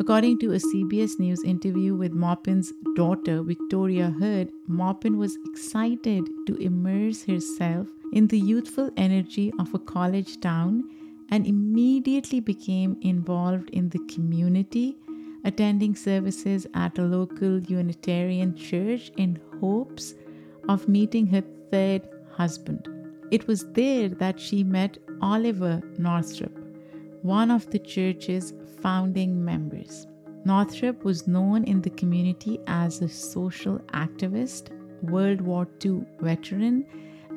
according 0.00 0.38
to 0.40 0.52
a 0.52 0.58
CBS 0.58 1.18
News 1.18 1.42
interview 1.44 1.94
with 1.94 2.12
Maupin's 2.12 2.72
daughter, 2.96 3.42
Victoria 3.42 4.10
Hood, 4.18 4.50
Maupin 4.66 5.18
was 5.18 5.36
excited 5.50 6.24
to 6.46 6.56
immerse 6.56 7.24
herself 7.24 7.86
in 8.12 8.26
the 8.28 8.38
youthful 8.38 8.90
energy 8.96 9.52
of 9.58 9.74
a 9.74 9.78
college 9.78 10.40
town 10.40 10.84
and 11.30 11.46
immediately 11.46 12.40
became 12.40 12.96
involved 13.02 13.68
in 13.70 13.90
the 13.90 13.98
community, 14.12 14.96
attending 15.44 15.94
services 15.94 16.66
at 16.74 16.98
a 16.98 17.02
local 17.02 17.60
Unitarian 17.60 18.54
church 18.54 19.10
in 19.16 19.40
hopes 19.60 20.14
of 20.68 20.88
meeting 20.88 21.26
her 21.26 21.42
third 21.70 22.08
husband. 22.32 22.88
It 23.30 23.46
was 23.46 23.70
there 23.72 24.08
that 24.08 24.40
she 24.40 24.64
met 24.64 24.98
Oliver 25.20 25.82
Northrup, 25.98 26.56
one 27.22 27.50
of 27.50 27.70
the 27.70 27.78
church's 27.78 28.52
founding 28.80 29.44
members. 29.44 30.06
Northrup 30.44 31.04
was 31.04 31.26
known 31.26 31.64
in 31.64 31.82
the 31.82 31.90
community 31.90 32.58
as 32.66 33.02
a 33.02 33.08
social 33.08 33.78
activist, 33.92 34.70
World 35.02 35.40
War 35.40 35.68
II 35.84 36.04
veteran, 36.20 36.86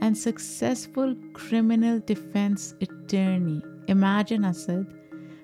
and 0.01 0.17
successful 0.17 1.15
criminal 1.33 1.99
defense 1.99 2.75
attorney 2.81 3.61
Imagine 3.87 4.45
Asad, 4.45 4.87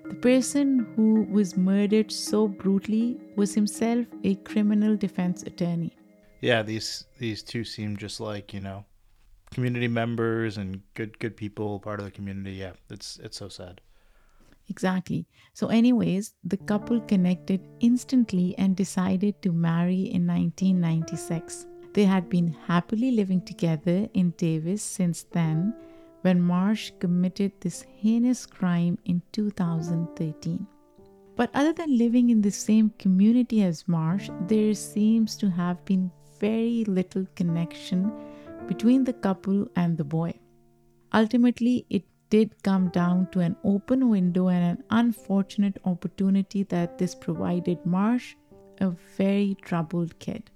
the 0.10 0.16
person 0.16 0.88
who 0.96 1.24
was 1.32 1.58
murdered 1.58 2.12
so 2.12 2.48
brutally 2.48 3.18
was 3.36 3.54
himself 3.54 4.06
a 4.24 4.36
criminal 4.36 4.96
defense 4.96 5.44
attorney. 5.44 5.92
Yeah, 6.42 6.64
these 6.64 7.06
these 7.18 7.44
two 7.44 7.64
seem 7.64 7.98
just 7.98 8.20
like, 8.20 8.54
you 8.54 8.62
know, 8.62 8.86
community 9.52 9.88
members 9.88 10.58
and 10.58 10.82
good 10.94 11.20
good 11.20 11.36
people, 11.36 11.80
part 11.80 12.00
of 12.00 12.06
the 12.06 12.12
community. 12.12 12.54
Yeah, 12.54 12.74
it's 12.90 13.20
it's 13.24 13.38
so 13.38 13.50
sad. 13.50 13.82
Exactly. 14.70 15.26
So 15.54 15.68
anyways, 15.68 16.34
the 16.44 16.58
couple 16.58 17.00
connected 17.02 17.62
instantly 17.80 18.54
and 18.58 18.76
decided 18.76 19.42
to 19.42 19.52
marry 19.52 20.12
in 20.12 20.28
1996. 20.28 21.66
They 21.94 22.04
had 22.04 22.30
been 22.30 22.56
happily 22.68 23.12
living 23.12 23.42
together 23.42 24.08
in 24.14 24.32
Davis 24.38 24.84
since 24.84 25.24
then 25.32 25.74
when 26.22 26.42
Marsh 26.42 26.92
committed 27.00 27.52
this 27.60 27.82
heinous 27.82 28.46
crime 28.46 28.98
in 29.06 29.22
2013. 29.32 30.68
But 31.36 31.52
other 31.54 31.74
than 31.74 31.98
living 31.98 32.30
in 32.32 32.42
the 32.42 32.52
same 32.52 32.92
community 32.98 33.64
as 33.64 33.88
Marsh, 33.88 34.30
there 34.48 34.74
seems 34.74 35.36
to 35.38 35.50
have 35.50 35.84
been 35.86 36.12
very 36.40 36.84
little 36.86 37.26
connection 37.36 38.12
between 38.68 39.04
the 39.04 39.14
couple 39.14 39.68
and 39.76 39.98
the 39.98 40.04
boy. 40.04 40.34
Ultimately, 41.14 41.86
it 41.90 42.04
did 42.30 42.62
come 42.64 42.90
down 42.90 43.30
to 43.32 43.40
an 43.40 43.56
open 43.64 44.10
window 44.10 44.48
and 44.50 44.78
an 44.78 44.84
unfortunate 44.90 45.78
opportunity 45.86 46.64
that 46.64 46.98
this 46.98 47.16
provided 47.16 47.86
Marsh, 47.86 48.36
a 48.80 48.90
very 49.18 49.56
troubled 49.62 50.18
kid. 50.20 50.52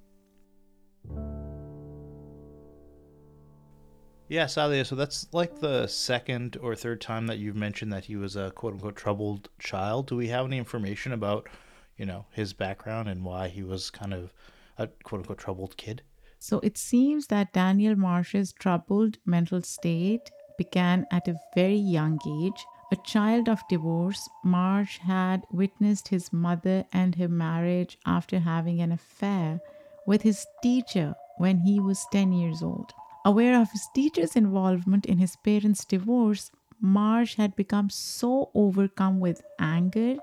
Yeah, 4.32 4.46
Saadia, 4.46 4.86
so 4.86 4.96
that's 4.96 5.28
like 5.34 5.60
the 5.60 5.88
second 5.88 6.56
or 6.62 6.74
third 6.74 7.02
time 7.02 7.28
that 7.28 7.40
you've 7.40 7.58
mentioned 7.58 7.92
that 7.92 8.06
he 8.06 8.16
was 8.16 8.38
a 8.38 8.52
quote 8.52 8.76
unquote 8.76 8.96
troubled 8.96 9.50
child. 9.60 10.08
Do 10.08 10.16
we 10.16 10.30
have 10.30 10.46
any 10.46 10.58
information 10.58 11.12
about, 11.12 11.50
you 11.98 12.06
know, 12.06 12.28
his 12.32 12.54
background 12.54 13.10
and 13.10 13.26
why 13.26 13.50
he 13.50 13.62
was 13.62 13.90
kind 13.90 14.14
of 14.14 14.32
a 14.78 14.88
quote 14.88 15.20
unquote 15.20 15.38
troubled 15.38 15.76
kid? 15.76 16.02
So 16.40 16.62
it 16.62 16.78
seems 16.78 17.28
that 17.28 17.52
Daniel 17.52 17.98
Marsh's 17.98 18.54
troubled 18.54 19.18
mental 19.26 19.62
state 19.64 20.32
began 20.58 21.06
at 21.12 21.28
a 21.28 21.36
very 21.54 21.76
young 21.76 22.18
age. 22.26 22.66
A 22.94 22.98
child 23.06 23.50
of 23.50 23.68
divorce, 23.68 24.30
Marsh 24.46 25.00
had 25.00 25.44
witnessed 25.52 26.08
his 26.08 26.32
mother 26.32 26.86
and 26.94 27.16
her 27.16 27.28
marriage 27.28 27.98
after 28.06 28.40
having 28.40 28.80
an 28.80 28.94
affair 28.94 29.60
with 30.08 30.22
his 30.22 30.46
teacher 30.64 31.16
when 31.38 31.60
he 31.60 31.82
was 31.82 32.08
10 32.14 32.32
years 32.32 32.64
old. 32.64 32.94
Aware 33.24 33.62
of 33.62 33.72
his 33.72 33.88
teacher's 33.94 34.36
involvement 34.36 35.06
in 35.06 35.20
his 35.20 35.36
parents' 35.36 35.86
divorce, 35.86 36.52
Marsh 36.80 37.36
had 37.36 37.56
become 37.56 37.90
so 37.90 38.50
overcome 38.56 39.20
with 39.20 39.44
anger 39.60 40.16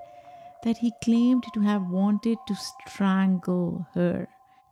that 0.65 0.79
he 0.79 0.93
claimed 1.05 1.45
to 1.55 1.61
have 1.61 1.89
wanted 1.89 2.39
to 2.49 2.57
strangle 2.57 3.87
her. 3.95 4.27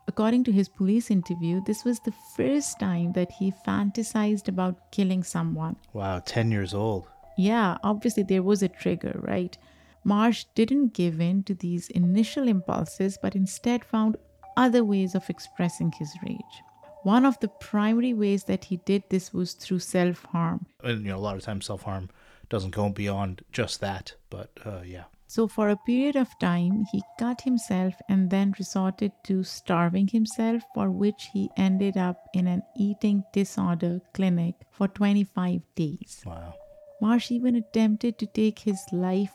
According 0.08 0.44
to 0.44 0.52
his 0.52 0.68
police 0.68 1.10
interview, 1.10 1.60
this 1.64 1.84
was 1.84 2.00
the 2.00 2.14
first 2.36 2.80
time 2.80 3.12
that 3.12 3.30
he 3.30 3.52
fantasized 3.66 4.48
about 4.48 4.90
killing 4.90 5.22
someone. 5.22 5.76
Wow, 5.92 6.20
10 6.24 6.50
years 6.50 6.74
old. 6.74 7.08
Yeah, 7.38 7.78
obviously 7.84 8.24
there 8.24 8.42
was 8.42 8.62
a 8.62 8.68
trigger, 8.68 9.20
right? 9.22 9.56
Marsh 10.04 10.44
didn't 10.54 10.94
give 10.94 11.20
in 11.20 11.42
to 11.44 11.54
these 11.54 11.88
initial 11.90 12.48
impulses, 12.48 13.18
but 13.20 13.36
instead 13.36 13.84
found 13.84 14.16
other 14.56 14.84
ways 14.84 15.14
of 15.14 15.28
expressing 15.28 15.92
his 15.92 16.10
rage. 16.24 16.62
One 17.06 17.24
of 17.24 17.38
the 17.38 17.46
primary 17.46 18.14
ways 18.14 18.42
that 18.50 18.64
he 18.64 18.78
did 18.78 19.04
this 19.10 19.32
was 19.32 19.52
through 19.52 19.78
self 19.78 20.24
harm. 20.24 20.66
And, 20.82 21.04
you 21.04 21.12
know, 21.12 21.18
a 21.18 21.26
lot 21.28 21.36
of 21.36 21.42
times 21.42 21.66
self 21.66 21.82
harm 21.82 22.10
doesn't 22.48 22.72
go 22.72 22.88
beyond 22.88 23.42
just 23.52 23.80
that, 23.80 24.14
but 24.28 24.50
uh, 24.64 24.80
yeah. 24.84 25.04
So, 25.28 25.46
for 25.46 25.68
a 25.68 25.76
period 25.76 26.16
of 26.16 26.36
time, 26.40 26.84
he 26.90 27.00
cut 27.16 27.42
himself 27.42 27.94
and 28.08 28.28
then 28.28 28.56
resorted 28.58 29.12
to 29.26 29.44
starving 29.44 30.08
himself, 30.08 30.64
for 30.74 30.90
which 30.90 31.28
he 31.32 31.48
ended 31.56 31.96
up 31.96 32.16
in 32.34 32.48
an 32.48 32.62
eating 32.76 33.22
disorder 33.32 34.00
clinic 34.12 34.56
for 34.72 34.88
25 34.88 35.60
days. 35.76 36.24
Wow. 36.26 36.54
Marsh 37.00 37.30
even 37.30 37.54
attempted 37.54 38.18
to 38.18 38.26
take 38.26 38.58
his 38.58 38.80
life 38.90 39.34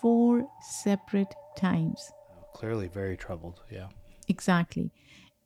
four 0.00 0.46
separate 0.84 1.34
times. 1.56 2.12
Clearly 2.54 2.86
very 2.86 3.16
troubled. 3.16 3.60
Yeah. 3.72 3.88
Exactly. 4.28 4.92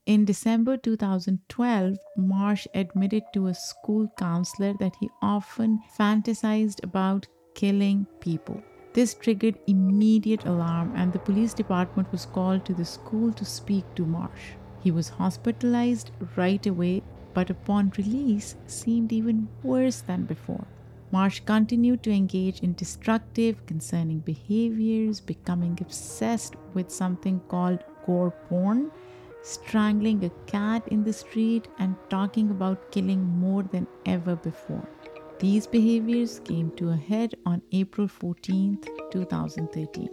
In 0.05 0.25
December 0.25 0.77
2012, 0.77 1.97
Marsh 2.17 2.67
admitted 2.75 3.23
to 3.35 3.47
a 3.47 3.55
school 3.55 4.13
counselor 4.19 4.75
that 4.81 4.97
he 4.99 5.09
often 5.23 5.79
fantasized 5.97 6.83
about 6.83 7.29
killing 7.55 8.09
people. 8.19 8.61
This 8.95 9.15
triggered 9.15 9.61
immediate 9.69 10.45
alarm, 10.45 10.93
and 10.97 11.13
the 11.13 11.21
police 11.21 11.55
department 11.55 12.11
was 12.11 12.27
called 12.27 12.65
to 12.65 12.75
the 12.75 12.85
school 12.85 13.33
to 13.35 13.45
speak 13.45 13.85
to 13.95 14.05
Marsh. 14.05 14.55
He 14.81 14.91
was 14.91 15.09
hospitalized 15.09 16.11
right 16.35 16.67
away, 16.67 17.05
but 17.33 17.51
upon 17.51 17.93
release, 17.97 18.57
seemed 18.67 19.13
even 19.13 19.49
worse 19.63 20.01
than 20.01 20.25
before. 20.25 20.67
Marsh 21.13 21.43
continued 21.47 22.03
to 22.03 22.11
engage 22.11 22.59
in 22.59 22.75
destructive, 22.75 23.65
concerning 23.67 24.19
behaviors, 24.19 25.21
becoming 25.21 25.79
obsessed 25.81 26.57
with 26.75 26.91
something 26.91 27.39
called 27.47 27.85
gore 28.05 28.33
porn, 28.49 28.91
strangling 29.43 30.25
a 30.25 30.31
cat 30.47 30.87
in 30.89 31.05
the 31.05 31.13
street, 31.13 31.69
and 31.79 31.97
talking 32.09 32.51
about 32.51 32.91
killing 32.93 33.23
more 33.25 33.63
than 33.63 33.87
ever 34.07 34.37
before. 34.37 34.89
These 35.39 35.67
behaviors 35.67 36.41
came 36.41 36.71
to 36.73 36.91
a 36.91 36.97
head 36.97 37.35
on 37.45 37.63
April 37.73 38.07
14th, 38.07 38.87
2013. 39.11 40.09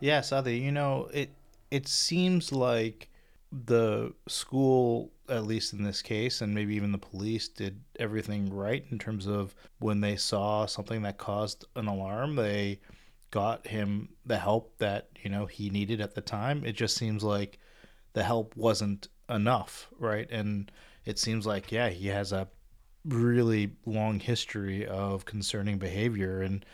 Yeah, 0.00 0.20
Sadi, 0.20 0.58
you 0.58 0.72
know, 0.72 1.08
it 1.12 1.30
it 1.70 1.88
seems 1.88 2.52
like 2.52 3.08
the 3.52 4.12
school, 4.28 5.10
at 5.28 5.44
least 5.44 5.72
in 5.72 5.82
this 5.82 6.02
case, 6.02 6.40
and 6.40 6.54
maybe 6.54 6.74
even 6.74 6.92
the 6.92 6.98
police, 6.98 7.48
did 7.48 7.80
everything 7.98 8.52
right 8.52 8.84
in 8.90 8.98
terms 8.98 9.26
of 9.26 9.54
when 9.78 10.00
they 10.00 10.16
saw 10.16 10.66
something 10.66 11.02
that 11.02 11.18
caused 11.18 11.64
an 11.76 11.86
alarm, 11.86 12.36
they 12.36 12.80
got 13.30 13.66
him 13.66 14.10
the 14.24 14.38
help 14.38 14.78
that, 14.78 15.08
you 15.22 15.30
know, 15.30 15.46
he 15.46 15.70
needed 15.70 16.00
at 16.00 16.14
the 16.14 16.20
time. 16.20 16.64
It 16.64 16.72
just 16.72 16.96
seems 16.96 17.22
like 17.22 17.58
the 18.12 18.22
help 18.22 18.56
wasn't 18.56 19.08
enough, 19.28 19.88
right? 19.98 20.30
And 20.30 20.70
it 21.04 21.18
seems 21.18 21.46
like, 21.46 21.72
yeah, 21.72 21.88
he 21.88 22.08
has 22.08 22.32
a 22.32 22.48
really 23.04 23.72
long 23.84 24.20
history 24.20 24.86
of 24.86 25.24
concerning 25.24 25.78
behavior 25.78 26.42
and 26.42 26.64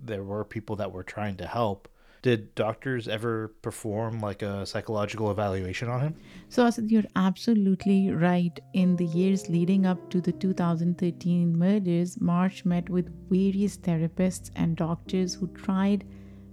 there 0.00 0.24
were 0.24 0.44
people 0.44 0.76
that 0.76 0.92
were 0.92 1.02
trying 1.02 1.36
to 1.36 1.46
help 1.46 1.88
did 2.22 2.54
doctors 2.54 3.08
ever 3.08 3.48
perform 3.62 4.20
like 4.20 4.42
a 4.42 4.64
psychological 4.64 5.30
evaluation 5.30 5.88
on 5.88 6.00
him? 6.00 6.14
So, 6.48 6.64
Asad, 6.64 6.90
you're 6.90 7.10
absolutely 7.16 8.12
right. 8.12 8.58
In 8.74 8.96
the 8.96 9.06
years 9.06 9.48
leading 9.48 9.86
up 9.86 10.08
to 10.10 10.20
the 10.20 10.32
2013 10.32 11.58
murders, 11.58 12.20
Marsh 12.20 12.64
met 12.64 12.88
with 12.88 13.10
various 13.28 13.76
therapists 13.76 14.50
and 14.54 14.76
doctors 14.76 15.34
who 15.34 15.48
tried 15.48 16.04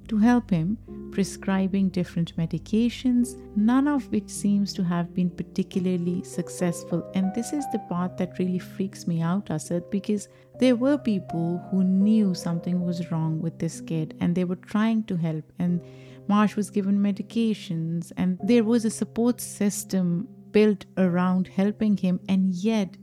to 0.10 0.18
help 0.18 0.50
him, 0.50 0.78
prescribing 1.12 1.89
different 1.89 2.36
medications, 2.38 3.36
none 3.56 3.88
of 3.88 4.12
which 4.12 4.30
seems 4.30 4.74
to 4.74 4.84
have 4.84 5.13
been 5.13 5.30
particularly 5.30 6.24
successful. 6.24 7.10
And 7.16 7.34
this 7.34 7.54
is 7.54 7.66
the 7.72 7.80
part 7.89 8.18
that 8.18 8.38
really 8.38 8.60
freaks 8.60 9.08
me 9.08 9.22
out, 9.22 9.50
Asad, 9.50 9.89
because 9.89 10.28
there 10.60 10.75
were 10.75 10.98
people 10.98 11.66
who 11.72 11.84
knew 11.84 12.34
something 12.34 12.86
was 12.86 13.12
wrong 13.12 13.42
with 13.42 13.58
this 13.60 13.82
kid 13.82 14.16
and 14.20 14.36
they 14.36 14.44
were 14.44 14.58
trying 14.58 15.04
to 15.06 15.16
help. 15.16 15.46
And 15.58 15.82
Marsh 16.28 16.56
was 16.56 16.70
given 16.70 17.00
medications, 17.00 18.12
and 18.16 18.39
there 18.44 18.63
was 18.63 18.86
a 18.86 18.92
support 18.92 19.42
system 19.42 20.28
built 20.51 20.86
around 20.98 21.48
helping 21.48 21.98
him, 21.98 22.20
and 22.30 22.54
yet 22.54 22.98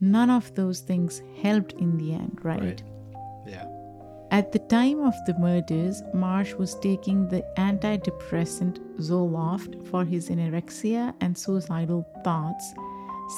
none 0.00 0.28
of 0.28 0.52
those 0.56 0.80
things 0.80 1.22
helped 1.40 1.72
in 1.74 1.96
the 1.98 2.12
end, 2.12 2.40
right? 2.42 2.60
Right. 2.60 2.82
Yeah. 3.46 3.73
At 4.34 4.50
the 4.50 4.58
time 4.58 4.98
of 4.98 5.14
the 5.26 5.38
murders, 5.38 6.02
Marsh 6.12 6.54
was 6.54 6.74
taking 6.80 7.28
the 7.28 7.44
antidepressant 7.56 8.80
Zoloft 8.98 9.86
for 9.86 10.04
his 10.04 10.28
anorexia 10.28 11.14
and 11.20 11.38
suicidal 11.38 12.04
thoughts, 12.24 12.74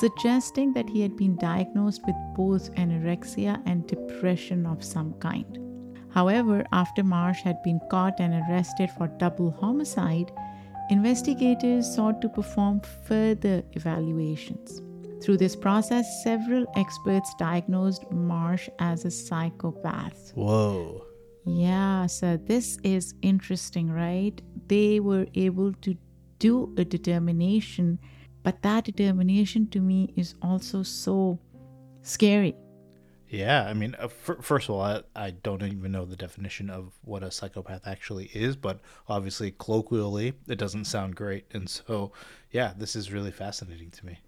suggesting 0.00 0.72
that 0.72 0.88
he 0.88 1.02
had 1.02 1.14
been 1.14 1.36
diagnosed 1.36 2.00
with 2.06 2.16
both 2.34 2.74
anorexia 2.76 3.60
and 3.66 3.86
depression 3.86 4.64
of 4.64 4.82
some 4.82 5.12
kind. 5.20 5.58
However, 6.14 6.64
after 6.72 7.04
Marsh 7.04 7.42
had 7.42 7.62
been 7.62 7.80
caught 7.90 8.18
and 8.18 8.32
arrested 8.32 8.88
for 8.96 9.06
double 9.06 9.50
homicide, 9.50 10.32
investigators 10.88 11.94
sought 11.94 12.22
to 12.22 12.30
perform 12.30 12.80
further 13.04 13.62
evaluations. 13.74 14.80
Through 15.22 15.38
this 15.38 15.56
process, 15.56 16.22
several 16.22 16.66
experts 16.76 17.34
diagnosed 17.38 18.10
Marsh 18.10 18.68
as 18.78 19.04
a 19.04 19.10
psychopath. 19.10 20.32
Whoa. 20.34 21.04
Yeah, 21.46 22.06
so 22.06 22.36
this 22.36 22.76
is 22.82 23.14
interesting, 23.22 23.90
right? 23.90 24.40
They 24.66 25.00
were 25.00 25.26
able 25.34 25.72
to 25.74 25.96
do 26.38 26.74
a 26.76 26.84
determination, 26.84 27.98
but 28.42 28.62
that 28.62 28.84
determination 28.84 29.68
to 29.70 29.80
me 29.80 30.12
is 30.16 30.34
also 30.42 30.82
so 30.82 31.38
scary. 32.02 32.54
Yeah, 33.28 33.66
I 33.66 33.74
mean, 33.74 33.96
uh, 33.98 34.04
f- 34.04 34.38
first 34.40 34.68
of 34.68 34.76
all, 34.76 34.80
I, 34.80 35.02
I 35.16 35.30
don't 35.30 35.62
even 35.62 35.90
know 35.90 36.04
the 36.04 36.16
definition 36.16 36.70
of 36.70 36.92
what 37.02 37.24
a 37.24 37.30
psychopath 37.30 37.86
actually 37.86 38.26
is, 38.26 38.54
but 38.54 38.80
obviously, 39.08 39.52
colloquially, 39.58 40.34
it 40.46 40.58
doesn't 40.58 40.84
sound 40.84 41.16
great. 41.16 41.46
And 41.52 41.68
so, 41.68 42.12
yeah, 42.52 42.72
this 42.76 42.94
is 42.94 43.12
really 43.12 43.32
fascinating 43.32 43.90
to 43.90 44.06
me. 44.06 44.18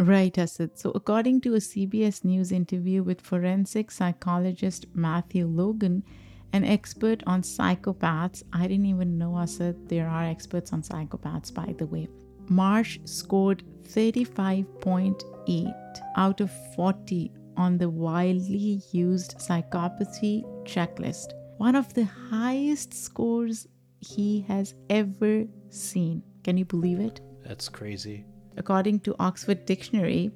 Right, 0.00 0.38
Asad. 0.38 0.78
So, 0.78 0.92
according 0.94 1.40
to 1.40 1.54
a 1.54 1.58
CBS 1.58 2.24
News 2.24 2.52
interview 2.52 3.02
with 3.02 3.20
forensic 3.20 3.90
psychologist 3.90 4.86
Matthew 4.94 5.46
Logan, 5.48 6.04
an 6.52 6.64
expert 6.64 7.24
on 7.26 7.42
psychopaths, 7.42 8.44
I 8.52 8.68
didn't 8.68 8.86
even 8.86 9.18
know, 9.18 9.36
Asad, 9.36 9.88
there 9.88 10.08
are 10.08 10.24
experts 10.24 10.72
on 10.72 10.82
psychopaths, 10.82 11.52
by 11.52 11.74
the 11.76 11.86
way. 11.86 12.08
Marsh 12.48 13.00
scored 13.04 13.64
35.8 13.88 15.74
out 16.16 16.40
of 16.40 16.50
40 16.76 17.32
on 17.56 17.76
the 17.76 17.90
widely 17.90 18.80
used 18.92 19.36
psychopathy 19.38 20.44
checklist, 20.62 21.32
one 21.56 21.74
of 21.74 21.92
the 21.94 22.04
highest 22.04 22.94
scores 22.94 23.66
he 23.98 24.44
has 24.46 24.76
ever 24.90 25.44
seen. 25.70 26.22
Can 26.44 26.56
you 26.56 26.64
believe 26.64 27.00
it? 27.00 27.20
That's 27.44 27.68
crazy. 27.68 28.24
According 28.58 29.00
to 29.00 29.14
Oxford 29.18 29.64
Dictionary, 29.64 30.30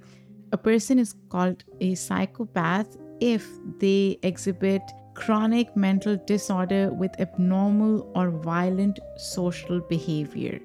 a 0.52 0.56
person 0.56 0.98
is 0.98 1.14
called 1.28 1.64
a 1.80 1.94
psychopath 1.94 2.96
if 3.20 3.46
they 3.78 4.18
exhibit 4.22 4.82
chronic 5.14 5.76
mental 5.76 6.16
disorder 6.26 6.90
with 6.92 7.18
abnormal 7.20 8.10
or 8.14 8.30
violent 8.30 8.98
social 9.16 9.80
behavior. 9.80 10.60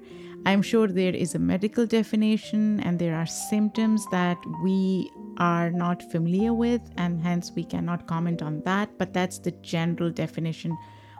I'm 0.46 0.62
sure 0.62 0.88
there 0.88 1.14
is 1.14 1.34
a 1.34 1.38
medical 1.38 1.84
definition 1.84 2.80
and 2.80 2.98
there 2.98 3.16
are 3.16 3.26
symptoms 3.26 4.06
that 4.10 4.38
we 4.62 5.10
are 5.38 5.70
not 5.70 6.02
familiar 6.10 6.52
with, 6.52 6.80
and 6.96 7.20
hence 7.20 7.52
we 7.54 7.64
cannot 7.64 8.06
comment 8.06 8.42
on 8.42 8.62
that, 8.62 8.88
but 8.98 9.12
that's 9.12 9.38
the 9.38 9.52
general 9.62 10.10
definition 10.10 10.76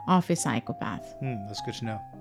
of 0.07 0.29
a 0.29 0.35
psychopath. 0.35 1.15
Hmm, 1.19 1.35
that's 1.47 1.61
good 1.61 1.75
to 1.75 1.85
know. 1.85 2.18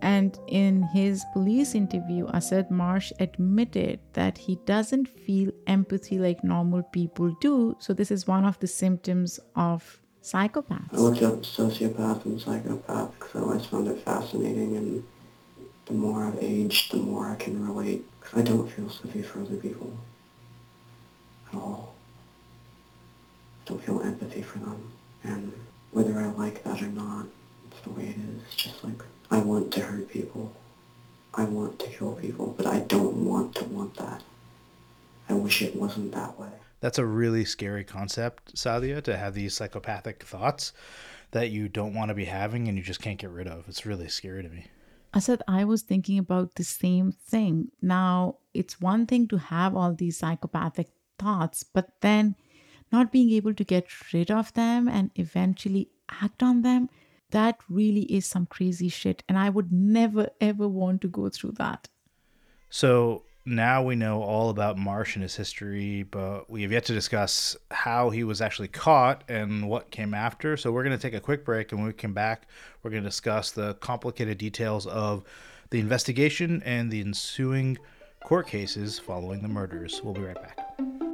And 0.00 0.38
in 0.48 0.82
his 0.82 1.24
police 1.32 1.74
interview, 1.74 2.28
Asad 2.32 2.70
Marsh 2.70 3.12
admitted 3.18 4.00
that 4.12 4.38
he 4.38 4.56
doesn't 4.64 5.08
feel 5.08 5.50
empathy 5.66 6.18
like 6.18 6.44
normal 6.44 6.82
people 6.82 7.36
do. 7.40 7.76
So, 7.80 7.92
this 7.92 8.10
is 8.10 8.26
one 8.26 8.44
of 8.44 8.58
the 8.60 8.66
symptoms 8.66 9.40
of 9.56 10.00
psychopaths. 10.22 10.92
I 10.92 10.96
looked 10.96 11.22
up 11.22 11.42
sociopath 11.42 12.24
and 12.24 12.40
psychopath 12.40 13.12
because 13.18 13.34
I 13.34 13.44
always 13.44 13.66
found 13.66 13.88
it 13.88 13.98
fascinating 14.04 14.76
and 14.76 15.04
the 15.86 15.94
more 15.94 16.24
I've 16.24 16.42
aged, 16.42 16.92
the 16.92 16.98
more 16.98 17.26
I 17.26 17.36
can 17.36 17.66
relate 17.66 18.04
because 18.20 18.40
I 18.40 18.42
don't 18.42 18.68
feel 18.68 18.90
sympathy 18.90 19.22
for 19.22 19.40
other 19.40 19.56
people 19.56 19.90
at 21.50 21.58
all. 21.58 21.94
I 23.62 23.68
don't 23.70 23.82
feel 23.82 24.02
empathy 24.02 24.42
for 24.42 24.58
them 24.58 24.92
and 25.24 25.52
whether 25.92 26.18
I 26.18 26.26
like 26.26 26.62
that 26.64 26.82
or 26.82 26.88
not, 26.88 27.26
it's 27.70 27.80
the 27.80 27.90
way 27.90 28.04
it 28.04 28.16
is. 28.16 28.42
It's 28.42 28.56
just 28.56 28.84
like 28.84 29.02
I 29.30 29.38
want 29.38 29.72
to 29.72 29.80
hurt 29.80 30.08
people. 30.08 30.52
I 31.34 31.44
want 31.44 31.78
to 31.80 31.86
kill 31.86 32.14
people, 32.14 32.54
but 32.56 32.66
I 32.66 32.80
don't 32.80 33.24
want 33.24 33.54
to 33.56 33.64
want 33.64 33.94
that. 33.96 34.22
I 35.28 35.34
wish 35.34 35.62
it 35.62 35.76
wasn't 35.76 36.12
that 36.12 36.38
way. 36.38 36.48
That's 36.80 36.98
a 36.98 37.04
really 37.04 37.44
scary 37.44 37.84
concept, 37.84 38.54
Saadia, 38.54 39.02
to 39.02 39.16
have 39.16 39.34
these 39.34 39.54
psychopathic 39.54 40.22
thoughts 40.22 40.72
that 41.32 41.50
you 41.50 41.68
don't 41.68 41.94
want 41.94 42.08
to 42.08 42.14
be 42.14 42.24
having 42.24 42.68
and 42.68 42.78
you 42.78 42.82
just 42.82 43.02
can't 43.02 43.18
get 43.18 43.30
rid 43.30 43.46
of. 43.46 43.68
It's 43.68 43.84
really 43.84 44.08
scary 44.08 44.42
to 44.42 44.48
me. 44.48 44.66
Asad 45.14 45.42
I 45.48 45.64
was 45.64 45.82
thinking 45.82 46.18
about 46.18 46.54
the 46.54 46.64
same 46.64 47.12
thing. 47.12 47.70
Now, 47.82 48.36
it's 48.54 48.80
one 48.80 49.06
thing 49.06 49.28
to 49.28 49.38
have 49.38 49.76
all 49.76 49.94
these 49.94 50.18
psychopathic 50.18 50.88
thoughts, 51.18 51.62
but 51.62 52.00
then 52.00 52.36
not 52.92 53.12
being 53.12 53.30
able 53.30 53.54
to 53.54 53.64
get 53.64 53.86
rid 54.12 54.30
of 54.30 54.52
them 54.54 54.88
and 54.88 55.10
eventually 55.16 55.90
act 56.22 56.42
on 56.42 56.62
them, 56.62 56.88
that 57.30 57.58
really 57.68 58.02
is 58.02 58.26
some 58.26 58.46
crazy 58.46 58.88
shit. 58.88 59.22
And 59.28 59.38
I 59.38 59.50
would 59.50 59.72
never, 59.72 60.30
ever 60.40 60.68
want 60.68 61.00
to 61.02 61.08
go 61.08 61.28
through 61.28 61.52
that. 61.52 61.88
So 62.70 63.24
now 63.44 63.82
we 63.82 63.96
know 63.96 64.22
all 64.22 64.50
about 64.50 64.76
Marsh 64.76 65.16
and 65.16 65.22
his 65.22 65.34
history, 65.34 66.02
but 66.02 66.50
we 66.50 66.62
have 66.62 66.72
yet 66.72 66.84
to 66.86 66.92
discuss 66.92 67.56
how 67.70 68.10
he 68.10 68.24
was 68.24 68.40
actually 68.40 68.68
caught 68.68 69.24
and 69.28 69.68
what 69.68 69.90
came 69.90 70.12
after. 70.12 70.56
So 70.56 70.70
we're 70.70 70.84
going 70.84 70.96
to 70.96 71.02
take 71.02 71.14
a 71.14 71.20
quick 71.20 71.44
break, 71.44 71.72
and 71.72 71.80
when 71.80 71.86
we 71.86 71.94
come 71.94 72.12
back, 72.12 72.46
we're 72.82 72.90
going 72.90 73.02
to 73.02 73.08
discuss 73.08 73.50
the 73.50 73.74
complicated 73.74 74.38
details 74.38 74.86
of 74.86 75.24
the 75.70 75.80
investigation 75.80 76.62
and 76.64 76.90
the 76.90 77.00
ensuing 77.00 77.78
court 78.24 78.46
cases 78.46 78.98
following 78.98 79.42
the 79.42 79.48
murders. 79.48 80.00
We'll 80.02 80.14
be 80.14 80.22
right 80.22 80.34
back. 80.34 81.07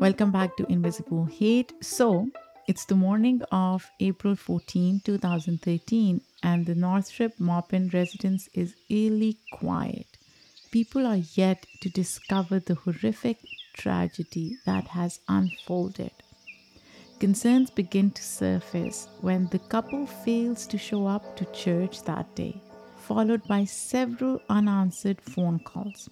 Welcome 0.00 0.30
back 0.30 0.56
to 0.58 0.66
Invisible 0.70 1.24
Hate. 1.24 1.72
So, 1.80 2.28
it's 2.68 2.84
the 2.84 2.94
morning 2.94 3.42
of 3.50 3.90
April 3.98 4.36
14, 4.36 5.00
2013, 5.04 6.20
and 6.44 6.66
the 6.66 6.76
Northrup 6.76 7.32
Maupin 7.40 7.88
residence 7.92 8.48
is 8.54 8.76
eerily 8.88 9.38
quiet. 9.50 10.06
People 10.70 11.04
are 11.04 11.22
yet 11.34 11.66
to 11.80 11.90
discover 11.90 12.60
the 12.60 12.76
horrific 12.76 13.38
tragedy 13.74 14.58
that 14.64 14.86
has 14.86 15.18
unfolded. 15.26 16.12
Concerns 17.18 17.68
begin 17.68 18.12
to 18.12 18.22
surface 18.22 19.08
when 19.20 19.48
the 19.48 19.58
couple 19.58 20.06
fails 20.06 20.68
to 20.68 20.78
show 20.78 21.08
up 21.08 21.36
to 21.36 21.44
church 21.46 22.04
that 22.04 22.36
day, 22.36 22.62
followed 22.98 23.42
by 23.48 23.64
several 23.64 24.40
unanswered 24.48 25.20
phone 25.20 25.58
calls. 25.58 26.08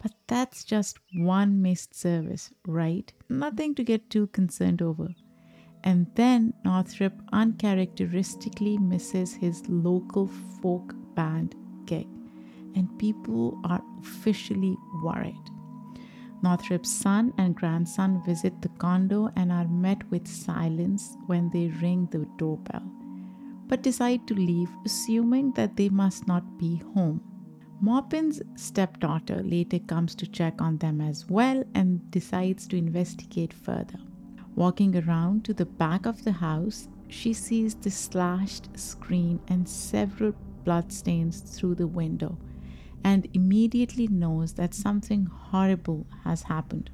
But 0.00 0.12
that's 0.28 0.62
just 0.64 0.98
one 1.14 1.60
missed 1.60 1.94
service, 1.94 2.50
right? 2.66 3.12
Nothing 3.28 3.74
to 3.74 3.82
get 3.82 4.10
too 4.10 4.28
concerned 4.28 4.80
over. 4.80 5.08
And 5.82 6.06
then 6.14 6.54
Northrup 6.64 7.14
uncharacteristically 7.32 8.78
misses 8.78 9.34
his 9.34 9.62
local 9.68 10.28
folk 10.60 10.94
band 11.14 11.54
gig, 11.86 12.06
and 12.74 12.96
people 12.98 13.60
are 13.64 13.82
officially 14.00 14.76
worried. 15.02 15.34
Northrup's 16.42 16.90
son 16.90 17.32
and 17.36 17.56
grandson 17.56 18.22
visit 18.24 18.62
the 18.62 18.68
condo 18.68 19.30
and 19.34 19.50
are 19.50 19.66
met 19.66 20.08
with 20.10 20.28
silence 20.28 21.16
when 21.26 21.50
they 21.50 21.68
ring 21.82 22.06
the 22.12 22.24
doorbell, 22.36 22.82
but 23.66 23.82
decide 23.82 24.26
to 24.28 24.34
leave, 24.34 24.70
assuming 24.84 25.50
that 25.52 25.76
they 25.76 25.88
must 25.88 26.28
not 26.28 26.56
be 26.56 26.76
home. 26.94 27.20
Maupin's 27.80 28.42
stepdaughter 28.56 29.40
later 29.44 29.78
comes 29.78 30.16
to 30.16 30.26
check 30.26 30.60
on 30.60 30.78
them 30.78 31.00
as 31.00 31.28
well 31.28 31.62
and 31.76 32.10
decides 32.10 32.66
to 32.66 32.76
investigate 32.76 33.52
further. 33.52 34.00
Walking 34.56 34.96
around 34.96 35.44
to 35.44 35.54
the 35.54 35.64
back 35.64 36.04
of 36.04 36.24
the 36.24 36.32
house, 36.32 36.88
she 37.06 37.32
sees 37.32 37.76
the 37.76 37.90
slashed 37.90 38.76
screen 38.76 39.38
and 39.46 39.68
several 39.68 40.34
bloodstains 40.64 41.40
through 41.40 41.76
the 41.76 41.86
window 41.86 42.36
and 43.04 43.28
immediately 43.32 44.08
knows 44.08 44.54
that 44.54 44.74
something 44.74 45.26
horrible 45.26 46.04
has 46.24 46.42
happened. 46.42 46.90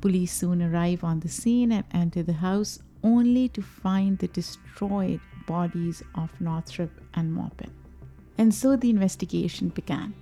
Police 0.00 0.32
soon 0.32 0.62
arrive 0.62 1.02
on 1.02 1.18
the 1.18 1.28
scene 1.28 1.72
and 1.72 1.84
enter 1.92 2.22
the 2.22 2.34
house 2.34 2.78
only 3.02 3.48
to 3.48 3.60
find 3.60 4.18
the 4.18 4.28
destroyed 4.28 5.20
bodies 5.48 6.00
of 6.14 6.40
Northrup 6.40 6.92
and 7.14 7.32
Maupin. 7.32 7.72
And 8.38 8.54
so 8.54 8.76
the 8.76 8.90
investigation 8.90 9.70
began 9.70 10.14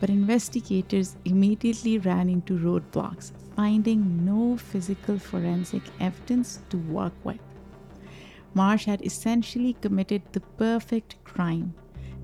but 0.00 0.10
investigators 0.10 1.16
immediately 1.24 1.98
ran 1.98 2.28
into 2.28 2.58
roadblocks, 2.58 3.32
finding 3.56 4.24
no 4.24 4.56
physical 4.56 5.18
forensic 5.18 5.82
evidence 6.00 6.60
to 6.70 6.78
work 6.78 7.12
with. 7.24 7.40
Marsh 8.54 8.84
had 8.84 9.04
essentially 9.04 9.74
committed 9.80 10.22
the 10.32 10.40
perfect 10.40 11.22
crime, 11.24 11.74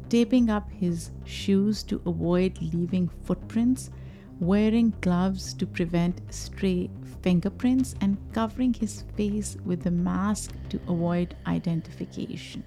taping 0.09 0.51
up 0.51 0.71
his 0.71 1.11
shoes 1.25 1.83
to 1.85 2.01
avoid 2.07 2.61
leaving 2.61 3.09
footprints, 3.25 3.91
wearing 4.39 4.93
gloves 5.01 5.53
to 5.55 5.67
prevent 5.67 6.21
stray 6.33 6.89
fingerprints, 7.23 7.95
and 8.01 8.17
covering 8.33 8.73
his 8.73 9.05
face 9.17 9.57
with 9.65 9.87
a 9.87 9.91
mask 9.91 10.53
to 10.69 10.81
avoid 10.89 11.35
identification. 11.47 12.65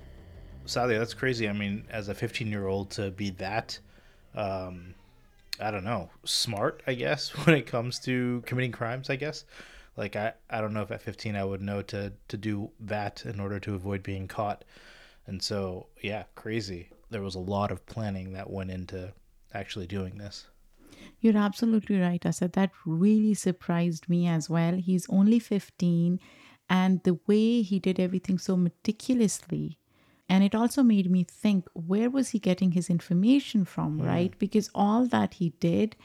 Saadia, 0.65 0.99
that's 0.99 1.13
crazy. 1.13 1.49
I 1.49 1.53
mean, 1.53 1.85
as 1.89 2.09
a 2.09 2.13
15 2.13 2.47
year 2.47 2.67
old 2.67 2.89
to 2.91 3.11
be 3.11 3.31
that 3.31 3.79
um, 4.35 4.95
I 5.59 5.71
don't 5.71 5.83
know, 5.83 6.09
smart, 6.25 6.81
I 6.87 6.93
guess, 6.93 7.29
when 7.45 7.55
it 7.55 7.67
comes 7.67 7.99
to 7.99 8.43
committing 8.45 8.71
crimes, 8.71 9.09
I 9.09 9.15
guess. 9.15 9.45
Like 9.95 10.15
I, 10.15 10.33
I 10.49 10.59
don't 10.61 10.73
know 10.73 10.81
if 10.81 10.91
at 10.91 11.01
15 11.01 11.35
I 11.35 11.43
would 11.43 11.61
know 11.61 11.81
to 11.83 12.13
to 12.27 12.37
do 12.37 12.71
that 12.79 13.25
in 13.25 13.39
order 13.39 13.59
to 13.59 13.75
avoid 13.75 14.01
being 14.01 14.27
caught. 14.27 14.63
And 15.27 15.41
so, 15.41 15.87
yeah, 16.01 16.23
crazy. 16.35 16.89
There 17.09 17.21
was 17.21 17.35
a 17.35 17.39
lot 17.39 17.71
of 17.71 17.85
planning 17.85 18.33
that 18.33 18.49
went 18.49 18.71
into 18.71 19.13
actually 19.53 19.87
doing 19.87 20.17
this. 20.17 20.47
You're 21.19 21.37
absolutely 21.37 21.99
right, 21.99 22.25
Asad. 22.25 22.53
That 22.53 22.71
really 22.85 23.33
surprised 23.33 24.09
me 24.09 24.27
as 24.27 24.49
well. 24.49 24.75
He's 24.75 25.07
only 25.09 25.39
15, 25.39 26.19
and 26.69 27.03
the 27.03 27.19
way 27.27 27.61
he 27.61 27.79
did 27.79 27.99
everything 27.99 28.37
so 28.37 28.57
meticulously 28.57 29.77
and 30.29 30.43
it 30.43 30.55
also 30.55 30.83
made 30.83 31.09
me 31.09 31.23
think 31.23 31.67
where 31.73 32.09
was 32.09 32.29
he 32.29 32.39
getting 32.39 32.71
his 32.71 32.89
information 32.89 33.65
from, 33.65 33.99
mm. 33.99 34.07
right? 34.07 34.37
Because 34.39 34.69
all 34.73 35.05
that 35.07 35.35
he 35.35 35.49
did, 35.59 35.95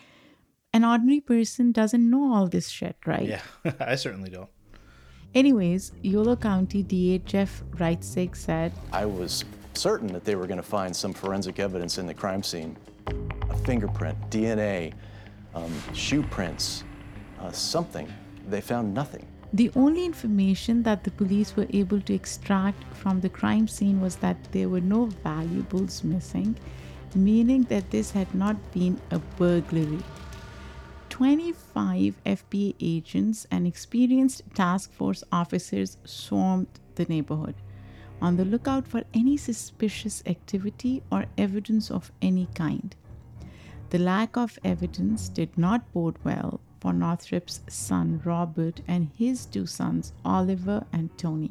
an 0.73 0.85
ordinary 0.85 1.21
person 1.21 1.73
doesn't 1.73 2.09
know 2.09 2.33
all 2.33 2.49
this 2.49 2.69
shit, 2.69 2.97
right? 3.07 3.27
Yeah, 3.27 3.43
I 3.81 3.95
certainly 3.95 4.31
don't. 4.31 4.51
Anyways, 5.35 5.93
Yolo 6.03 6.37
County 6.37 6.83
DA 6.83 7.19
Jeff 7.19 7.63
Reisig 7.73 8.35
said 8.35 8.73
I 8.93 9.05
was 9.05 9.45
certain 9.75 10.13
that 10.13 10.25
they 10.25 10.35
were 10.35 10.47
going 10.47 10.59
to 10.59 10.63
find 10.63 10.95
some 10.95 11.13
forensic 11.13 11.59
evidence 11.59 11.99
in 11.99 12.07
the 12.07 12.15
crime 12.15 12.43
scene 12.43 12.77
a 13.51 13.57
fingerprint, 13.65 14.19
DNA, 14.31 14.93
um, 15.55 15.73
shoe 15.95 16.23
prints, 16.25 16.85
uh, 17.41 17.51
something. 17.51 18.13
They 18.49 18.61
found 18.61 18.93
nothing. 18.93 19.27
The 19.53 19.71
only 19.75 20.05
information 20.05 20.83
that 20.83 21.05
the 21.05 21.11
police 21.11 21.57
were 21.57 21.67
able 21.71 22.03
to 22.03 22.13
extract 22.13 22.85
from 22.95 23.21
the 23.21 23.31
crime 23.31 23.67
scene 23.67 24.01
was 24.01 24.17
that 24.17 24.53
there 24.53 24.69
were 24.69 24.83
no 24.83 25.07
valuables 25.07 26.05
missing, 26.05 26.55
meaning 27.15 27.63
that 27.65 27.91
this 27.91 28.11
had 28.11 28.35
not 28.35 28.57
been 28.73 29.01
a 29.11 29.19
burglary. 29.19 30.03
25 31.09 32.21
FBI 32.27 32.75
agents 32.79 33.47
and 33.51 33.67
experienced 33.67 34.43
task 34.55 34.93
force 34.93 35.25
officers 35.33 35.97
swarmed 36.05 36.69
the 36.97 37.07
neighborhood 37.07 37.55
on 38.21 38.37
the 38.37 38.45
lookout 38.45 38.87
for 38.87 39.03
any 39.15 39.37
suspicious 39.39 40.23
activity 40.27 41.03
or 41.11 41.25
evidence 41.39 41.91
of 41.91 42.13
any 42.21 42.49
kind. 42.55 42.95
The 43.91 43.99
lack 43.99 44.37
of 44.37 44.59
evidence 44.63 45.31
did 45.31 45.57
not 45.57 45.91
bode 45.95 46.19
well 46.23 46.61
for 46.81 46.93
Northrup's 46.93 47.61
son 47.69 48.21
Robert 48.25 48.81
and 48.87 49.11
his 49.17 49.47
two 49.47 49.67
sons 49.67 50.13
Oliver 50.25 50.85
and 50.93 51.17
Tony. 51.19 51.51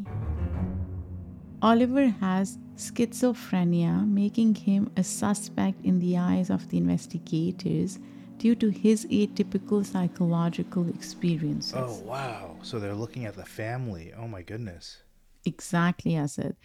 Oliver 1.62 2.08
has 2.08 2.60
schizophrenia, 2.76 4.08
making 4.08 4.54
him 4.56 4.92
a 4.96 5.04
suspect 5.04 5.84
in 5.84 6.00
the 6.00 6.18
eyes 6.18 6.50
of 6.50 6.70
the 6.70 6.78
investigators 6.78 8.00
due 8.38 8.56
to 8.56 8.70
his 8.70 9.06
atypical 9.08 9.84
psychological 9.84 10.88
experiences. 10.90 11.74
Oh, 11.76 12.00
wow. 12.06 12.56
So 12.62 12.80
they're 12.80 12.94
looking 12.94 13.26
at 13.26 13.36
the 13.36 13.46
family. 13.46 14.14
Oh, 14.16 14.28
my 14.28 14.44
goodness. 14.44 15.02
Exactly, 15.46 16.16
Asad. 16.16 16.56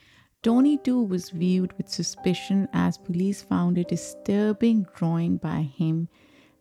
Tony 0.43 0.77
too 0.77 1.03
was 1.03 1.31
viewed 1.31 1.73
with 1.79 1.89
suspicion 1.89 2.69
as 2.73 2.99
police 2.99 3.43
found 3.43 3.79
a 3.79 3.85
disturbing 3.85 4.87
drawing 4.95 5.37
by 5.37 5.63
him 5.63 6.09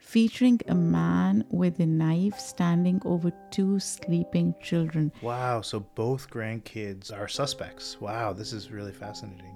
featuring 0.01 0.59
a 0.67 0.75
man 0.75 1.45
with 1.51 1.79
a 1.79 1.85
knife 1.85 2.37
standing 2.37 2.99
over 3.05 3.31
two 3.51 3.79
sleeping 3.79 4.53
children. 4.61 5.11
Wow, 5.21 5.61
so 5.61 5.79
both 5.95 6.29
grandkids 6.29 7.11
are 7.17 7.27
suspects. 7.27 8.01
Wow, 8.01 8.33
this 8.33 8.51
is 8.51 8.71
really 8.71 8.91
fascinating. 8.91 9.55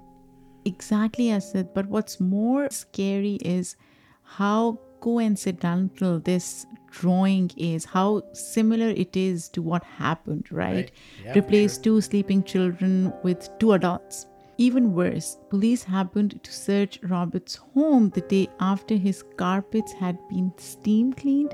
Exactly, 0.63 1.31
Asad. 1.31 1.73
But 1.73 1.87
what's 1.87 2.19
more 2.19 2.69
scary 2.69 3.35
is 3.41 3.75
how 4.23 4.79
coincidental 5.01 6.19
this 6.19 6.65
drawing 6.91 7.51
is, 7.57 7.83
how 7.85 8.21
similar 8.33 8.87
it 8.89 9.17
is 9.17 9.49
to 9.49 9.61
what 9.61 9.83
happened, 9.83 10.47
right? 10.51 10.73
right. 10.75 10.91
Yeah, 11.23 11.37
Replace 11.37 11.75
sure. 11.75 11.83
two 11.83 12.01
sleeping 12.01 12.43
children 12.43 13.11
with 13.23 13.49
two 13.59 13.73
adults. 13.73 14.27
Even 14.57 14.93
worse, 14.93 15.37
police 15.49 15.83
happened 15.83 16.41
to 16.41 16.51
search 16.51 16.99
Robert's 17.03 17.55
home 17.55 18.09
the 18.11 18.21
day 18.21 18.47
after 18.59 18.95
his 18.95 19.23
carpets 19.35 19.91
had 19.91 20.17
been 20.29 20.53
steam 20.57 21.11
cleaned, 21.11 21.53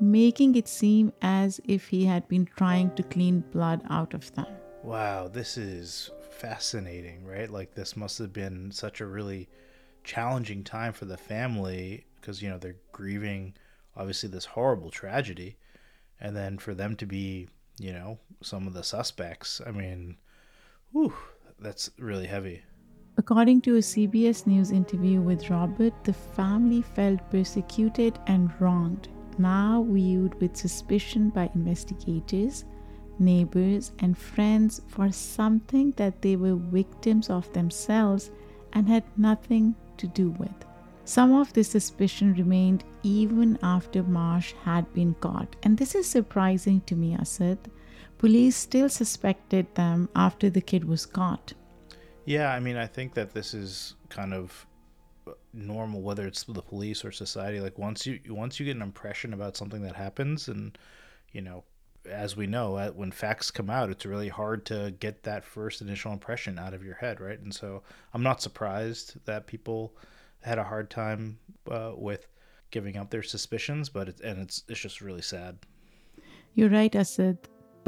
making 0.00 0.54
it 0.54 0.68
seem 0.68 1.12
as 1.20 1.60
if 1.64 1.88
he 1.88 2.04
had 2.04 2.28
been 2.28 2.46
trying 2.46 2.94
to 2.94 3.02
clean 3.02 3.40
blood 3.50 3.82
out 3.90 4.14
of 4.14 4.32
them. 4.34 4.46
Wow, 4.84 5.26
this 5.26 5.58
is 5.58 6.10
fascinating, 6.30 7.24
right? 7.24 7.50
Like, 7.50 7.74
this 7.74 7.96
must 7.96 8.18
have 8.18 8.32
been 8.32 8.70
such 8.70 9.00
a 9.00 9.06
really 9.06 9.48
challenging 10.04 10.62
time 10.62 10.92
for 10.92 11.04
the 11.04 11.16
family 11.18 12.06
because 12.20 12.40
you 12.40 12.48
know 12.48 12.56
they're 12.56 12.76
grieving 12.92 13.52
obviously 13.94 14.26
this 14.28 14.46
horrible 14.46 14.90
tragedy 14.90 15.54
and 16.18 16.34
then 16.34 16.56
for 16.56 16.72
them 16.72 16.96
to 16.96 17.04
be 17.04 17.46
you 17.78 17.92
know 17.92 18.18
some 18.42 18.66
of 18.66 18.72
the 18.72 18.82
suspects 18.82 19.60
i 19.66 19.70
mean 19.70 20.16
whew, 20.92 21.12
that's 21.60 21.90
really 21.98 22.26
heavy 22.26 22.62
According 23.18 23.62
to 23.62 23.74
a 23.74 23.80
CBS 23.80 24.46
News 24.46 24.70
interview 24.70 25.20
with 25.20 25.50
Robert, 25.50 25.92
the 26.04 26.12
family 26.12 26.82
felt 26.82 27.18
persecuted 27.30 28.16
and 28.28 28.48
wronged, 28.60 29.08
now 29.38 29.84
viewed 29.90 30.40
with 30.40 30.56
suspicion 30.56 31.30
by 31.30 31.50
investigators, 31.52 32.64
neighbors, 33.18 33.90
and 33.98 34.16
friends 34.16 34.82
for 34.86 35.10
something 35.10 35.92
that 35.96 36.22
they 36.22 36.36
were 36.36 36.54
victims 36.54 37.28
of 37.28 37.52
themselves 37.52 38.30
and 38.72 38.88
had 38.88 39.02
nothing 39.16 39.74
to 39.96 40.06
do 40.06 40.30
with. 40.38 40.64
Some 41.04 41.32
of 41.32 41.52
this 41.54 41.70
suspicion 41.70 42.34
remained 42.34 42.84
even 43.02 43.58
after 43.64 44.04
Marsh 44.04 44.52
had 44.62 44.94
been 44.94 45.14
caught, 45.14 45.56
and 45.64 45.76
this 45.76 45.96
is 45.96 46.06
surprising 46.06 46.82
to 46.82 46.94
me, 46.94 47.16
Asad. 47.16 47.58
Police 48.18 48.56
still 48.56 48.88
suspected 48.88 49.72
them 49.74 50.08
after 50.14 50.50
the 50.50 50.60
kid 50.60 50.84
was 50.84 51.06
caught. 51.06 51.52
Yeah, 52.24 52.52
I 52.52 52.60
mean, 52.60 52.76
I 52.76 52.86
think 52.86 53.14
that 53.14 53.32
this 53.32 53.54
is 53.54 53.94
kind 54.08 54.34
of 54.34 54.66
normal, 55.52 56.02
whether 56.02 56.26
it's 56.26 56.42
the 56.44 56.62
police 56.62 57.04
or 57.04 57.12
society. 57.12 57.60
Like 57.60 57.78
once 57.78 58.06
you 58.06 58.20
once 58.28 58.58
you 58.58 58.66
get 58.66 58.76
an 58.76 58.82
impression 58.82 59.32
about 59.32 59.56
something 59.56 59.82
that 59.82 59.96
happens, 59.96 60.48
and 60.48 60.76
you 61.32 61.40
know, 61.40 61.64
as 62.10 62.36
we 62.36 62.46
know, 62.46 62.76
when 62.94 63.12
facts 63.12 63.50
come 63.50 63.70
out, 63.70 63.90
it's 63.90 64.04
really 64.04 64.28
hard 64.28 64.64
to 64.66 64.94
get 64.98 65.22
that 65.22 65.44
first 65.44 65.80
initial 65.80 66.12
impression 66.12 66.58
out 66.58 66.74
of 66.74 66.84
your 66.84 66.96
head, 66.96 67.20
right? 67.20 67.38
And 67.38 67.54
so 67.54 67.82
I'm 68.12 68.22
not 68.22 68.42
surprised 68.42 69.24
that 69.24 69.46
people 69.46 69.94
had 70.40 70.58
a 70.58 70.64
hard 70.64 70.90
time 70.90 71.38
uh, 71.70 71.92
with 71.96 72.26
giving 72.70 72.96
up 72.96 73.10
their 73.10 73.22
suspicions, 73.22 73.88
but 73.88 74.08
it, 74.08 74.20
and 74.20 74.40
it's 74.40 74.64
it's 74.68 74.80
just 74.80 75.00
really 75.00 75.22
sad. 75.22 75.58
You're 76.54 76.70
right, 76.70 76.94
Asad. 76.94 77.38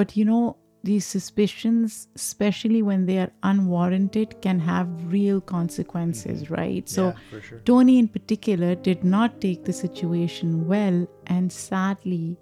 But 0.00 0.16
you 0.16 0.24
know, 0.24 0.56
these 0.82 1.04
suspicions, 1.04 2.08
especially 2.16 2.80
when 2.80 3.04
they 3.04 3.18
are 3.18 3.30
unwarranted, 3.42 4.40
can 4.40 4.58
have 4.60 4.88
real 5.12 5.42
consequences, 5.42 6.44
Mm-hmm. 6.44 6.54
right? 6.54 6.88
So, 6.88 7.08
Yeah, 7.08 7.40
sure. 7.42 7.58
Tony, 7.66 7.98
in 7.98 8.08
particular, 8.08 8.74
did 8.76 9.04
not 9.04 9.42
take 9.42 9.66
the 9.66 9.74
situation 9.74 10.66
well, 10.66 11.06
and 11.26 11.52
sadly, 11.52 12.38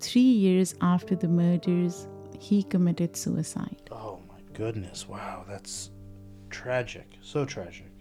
three 0.00 0.32
years 0.46 0.74
after 0.80 1.14
the 1.14 1.28
murders, 1.28 2.08
he 2.40 2.62
committed 2.62 3.14
suicide. 3.14 3.82
Oh 3.92 4.20
my 4.32 4.40
goodness! 4.54 5.06
Wow, 5.06 5.44
that's 5.46 5.90
tragic. 6.48 7.08
So 7.20 7.44
tragic. 7.44 7.92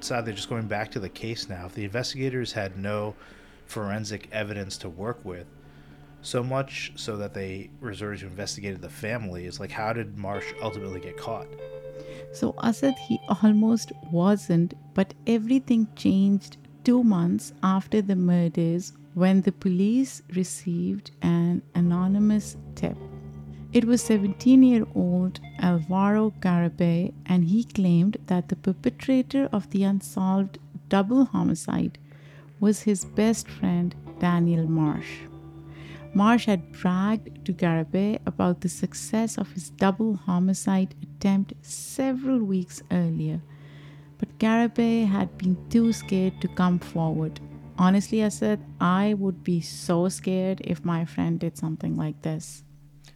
Sadly, 0.00 0.32
just 0.32 0.48
going 0.48 0.66
back 0.66 0.90
to 0.90 0.98
the 1.00 1.08
case 1.08 1.48
now, 1.48 1.66
if 1.66 1.74
the 1.74 1.84
investigators 1.84 2.52
had 2.52 2.76
no 2.76 3.14
forensic 3.66 4.28
evidence 4.32 4.76
to 4.78 4.88
work 4.88 5.24
with, 5.24 5.46
so 6.22 6.42
much 6.42 6.92
so 6.96 7.16
that 7.18 7.34
they 7.34 7.70
resorted 7.80 8.20
to 8.20 8.26
investigating 8.26 8.80
the 8.80 8.88
family, 8.88 9.44
it's 9.46 9.60
like, 9.60 9.70
how 9.70 9.92
did 9.92 10.16
Marsh 10.16 10.52
ultimately 10.62 11.00
get 11.00 11.16
caught? 11.16 11.46
So 12.32 12.54
Asad, 12.62 12.94
he 12.98 13.20
almost 13.42 13.92
wasn't, 14.10 14.74
but 14.94 15.14
everything 15.26 15.86
changed 15.94 16.56
two 16.82 17.04
months 17.04 17.52
after 17.62 18.02
the 18.02 18.16
murders 18.16 18.92
when 19.14 19.42
the 19.42 19.52
police 19.52 20.22
received 20.34 21.10
an 21.22 21.62
anonymous 21.74 22.56
tip. 22.74 22.96
It 23.72 23.84
was 23.84 24.02
17 24.02 24.62
year 24.62 24.86
old 24.94 25.40
Alvaro 25.60 26.32
Garibay, 26.40 27.12
and 27.26 27.44
he 27.44 27.64
claimed 27.64 28.16
that 28.26 28.48
the 28.48 28.56
perpetrator 28.56 29.48
of 29.52 29.70
the 29.70 29.84
unsolved 29.84 30.58
double 30.88 31.24
homicide 31.24 31.98
was 32.60 32.82
his 32.82 33.04
best 33.04 33.48
friend, 33.48 33.94
Daniel 34.18 34.66
Marsh. 34.66 35.20
Marsh 36.14 36.46
had 36.46 36.70
bragged 36.72 37.44
to 37.44 37.52
Garibay 37.52 38.20
about 38.24 38.60
the 38.60 38.68
success 38.68 39.36
of 39.36 39.50
his 39.52 39.70
double 39.70 40.14
homicide 40.14 40.94
attempt 41.02 41.54
several 41.62 42.38
weeks 42.38 42.82
earlier, 42.92 43.42
but 44.18 44.38
Garibay 44.38 45.06
had 45.06 45.36
been 45.38 45.56
too 45.68 45.92
scared 45.92 46.40
to 46.40 46.48
come 46.48 46.78
forward. 46.78 47.40
Honestly, 47.76 48.22
Asad, 48.22 48.60
I 48.80 49.14
would 49.14 49.42
be 49.42 49.60
so 49.60 50.08
scared 50.08 50.60
if 50.62 50.84
my 50.84 51.04
friend 51.04 51.40
did 51.40 51.58
something 51.58 51.96
like 51.96 52.22
this. 52.22 52.62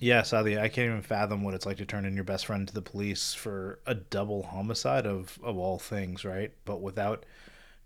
Yeah, 0.01 0.22
sadly, 0.22 0.59
I 0.59 0.68
can't 0.68 0.90
even 0.90 1.03
fathom 1.03 1.42
what 1.42 1.55
it's 1.55 1.66
like 1.66 1.77
to 1.79 1.87
turn 1.87 2.05
in 2.05 2.14
your 2.14 2.24
best 2.24 2.46
friend 2.46 2.66
to 2.66 2.74
the 2.74 2.83
police 2.83 3.35
for 3.35 3.81
a 3.87 3.94
double 3.94 4.44
homicide 4.44 5.07
of, 5.07 5.38
of 5.42 5.57
all 5.57 5.79
things, 5.79 6.24
right? 6.24 6.53
But 6.64 6.81
without 6.81 7.24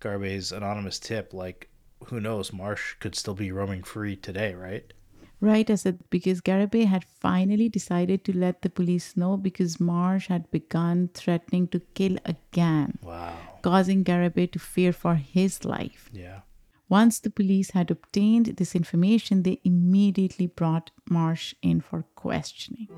Garibay's 0.03 0.53
anonymous 0.53 0.99
tip, 0.99 1.33
like, 1.33 1.69
who 2.07 2.21
knows? 2.21 2.53
Marsh 2.53 2.95
could 3.01 3.15
still 3.15 3.35
be 3.35 3.53
roaming 3.53 3.83
free 3.83 4.17
today, 4.17 4.55
right? 4.55 4.93
Right, 5.41 5.69
Asad, 5.69 5.99
because 6.11 6.41
Garibay 6.41 6.87
had 6.87 7.05
finally 7.05 7.69
decided 7.69 8.25
to 8.25 8.37
let 8.37 8.63
the 8.63 8.71
police 8.71 9.17
know 9.17 9.37
because 9.37 9.81
Marsh 9.81 10.29
had 10.29 10.51
begun 10.53 11.11
threatening 11.15 11.67
to 11.69 11.81
kill 11.95 12.17
again, 12.25 12.99
Wow. 13.03 13.37
causing 13.63 14.05
Garibay 14.05 14.51
to 14.53 14.59
fear 14.59 14.93
for 14.93 15.17
his 15.17 15.65
life. 15.65 16.11
Yeah. 16.13 16.41
Once 16.89 17.19
the 17.19 17.31
police 17.31 17.71
had 17.71 17.91
obtained 17.91 18.47
this 18.57 18.75
information, 18.77 19.43
they 19.43 19.61
immediately 19.65 20.47
brought 20.47 20.91
Marsh 21.09 21.55
in 21.63 21.81
for 21.81 22.05
questioning. 22.15 22.89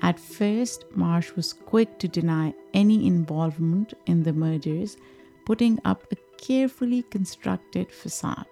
At 0.00 0.18
first, 0.18 0.84
Marsh 0.94 1.32
was 1.36 1.52
quick 1.52 1.98
to 1.98 2.08
deny 2.08 2.54
any 2.72 3.06
involvement 3.06 3.92
in 4.06 4.22
the 4.22 4.32
murders, 4.32 4.96
putting 5.44 5.78
up 5.84 6.04
a 6.12 6.16
carefully 6.38 7.02
constructed 7.02 7.92
facade. 7.92 8.46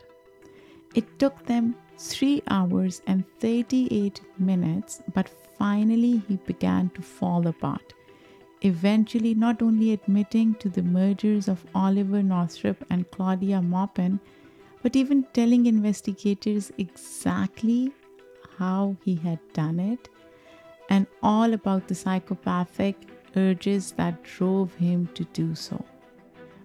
It 0.95 1.19
took 1.19 1.47
them 1.47 1.77
3 1.99 2.43
hours 2.49 3.03
and 3.07 3.25
38 3.39 4.21
minutes, 4.39 5.03
but 5.15 5.29
finally 5.59 6.23
he 6.29 6.37
began 6.37 6.91
to 6.91 7.03
fall 7.03 7.47
apart 7.47 7.95
eventually 8.63 9.35
not 9.35 9.63
only 9.63 9.93
admitting 9.93 10.55
to 10.57 10.69
the 10.69 10.83
murders 10.83 11.49
of 11.49 11.65
Oliver 11.75 12.23
Northrup 12.23 12.85
and 12.91 13.11
Claudia 13.11 13.63
Maupin, 13.63 14.21
but 14.83 14.97
even 14.97 15.25
telling 15.33 15.67
investigators 15.67 16.73
exactly 16.79 17.93
how 18.59 18.97
he 19.05 19.15
had 19.15 19.39
done 19.53 19.81
it 19.81 20.09
and 20.91 21.07
all 21.23 21.55
about 21.55 21.89
the 21.89 21.95
psychopathic 21.95 22.97
urges 23.37 23.93
that 23.93 24.23
drove 24.23 24.75
him 24.75 25.09
to 25.15 25.25
do 25.33 25.55
so. 25.55 25.83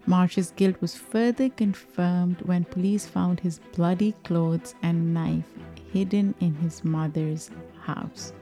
Marsh's 0.08 0.52
guilt 0.52 0.76
was 0.82 0.96
further 0.96 1.50
confirmed 1.50 2.42
when 2.44 2.64
police 2.66 3.06
found 3.06 3.40
his 3.40 3.60
bloody 3.76 4.12
clothes 4.24 4.76
and 4.84 5.14
knife 5.14 5.46
hidden 5.92 6.36
in 6.42 6.54
his 6.56 6.84
mother's 6.84 7.50
house. 7.82 8.34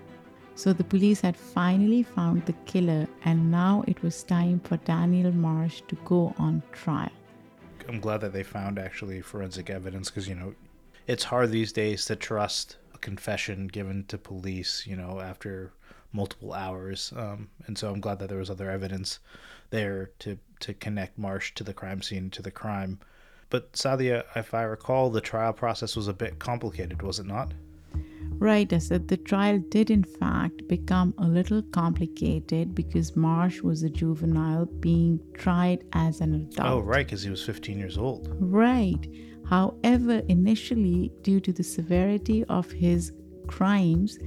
So 0.56 0.74
the 0.74 0.84
police 0.84 1.22
had 1.22 1.38
finally 1.38 2.04
found 2.04 2.46
the 2.46 2.54
killer, 2.66 3.08
and 3.26 3.50
now 3.50 3.84
it 3.88 4.04
was 4.04 4.24
time 4.24 4.60
for 4.60 4.78
Daniel 4.78 5.32
Marsh 5.32 5.82
to 5.88 5.96
go 6.06 6.34
on 6.38 6.62
trial. 6.72 7.10
I'm 7.88 8.00
glad 8.00 8.22
that 8.22 8.34
they 8.34 8.44
found 8.44 8.78
actually 8.78 9.22
forensic 9.22 9.70
evidence 9.70 10.10
because, 10.10 10.28
you 10.28 10.36
know, 10.36 10.54
it's 11.08 11.24
hard 11.24 11.52
these 11.52 11.72
days 11.72 12.06
to 12.06 12.16
trust 12.16 12.78
a 12.94 12.98
confession 12.98 13.68
given 13.68 14.06
to 14.06 14.18
police, 14.18 14.86
you 14.86 14.96
know, 14.96 15.20
after 15.20 15.74
multiple 16.14 16.54
hours. 16.54 17.12
Um, 17.16 17.50
and 17.66 17.78
so 17.78 17.92
I'm 17.92 18.00
glad 18.00 18.20
that 18.20 18.30
there 18.30 18.38
was 18.38 18.50
other 18.50 18.70
evidence 18.70 19.20
there 19.72 20.12
to, 20.20 20.38
to 20.62 20.74
connect 20.74 21.18
Marsh 21.18 21.54
to 21.56 21.64
the 21.64 21.74
crime 21.74 22.02
scene, 22.02 22.30
to 22.30 22.42
the 22.42 22.52
crime. 22.52 23.00
But 23.50 23.74
Saadia, 23.74 24.24
if 24.36 24.54
I 24.54 24.64
recall, 24.64 25.10
the 25.10 25.22
trial 25.22 25.54
process 25.54 25.96
was 25.96 26.08
a 26.08 26.14
bit 26.14 26.40
complicated, 26.40 27.02
was 27.02 27.20
it 27.20 27.26
not? 27.26 27.54
Right, 28.40 28.72
Asad 28.74 29.08
the 29.08 29.18
trial 29.18 29.60
did 29.70 29.90
in 29.90 30.04
fact 30.04 30.68
become 30.68 31.14
a 31.18 31.28
little 31.28 31.62
complicated 31.62 32.74
because 32.74 33.16
Marsh 33.16 33.62
was 33.62 33.84
a 33.84 33.90
juvenile 33.90 34.66
being 34.66 35.20
tried 35.34 35.86
as 35.94 36.20
an 36.20 36.34
adult. 36.34 36.68
Oh, 36.68 36.80
right, 36.80 37.06
because 37.06 37.24
he 37.24 37.30
was 37.30 37.44
15 37.44 37.78
years 37.78 37.98
old. 37.98 38.28
Right. 38.40 39.08
However, 39.46 40.22
initially, 40.30 41.12
due 41.22 41.40
to 41.42 41.54
the 41.54 41.64
severity 41.64 42.44
of 42.46 42.72
his 42.72 43.12
crimes, 43.48 44.20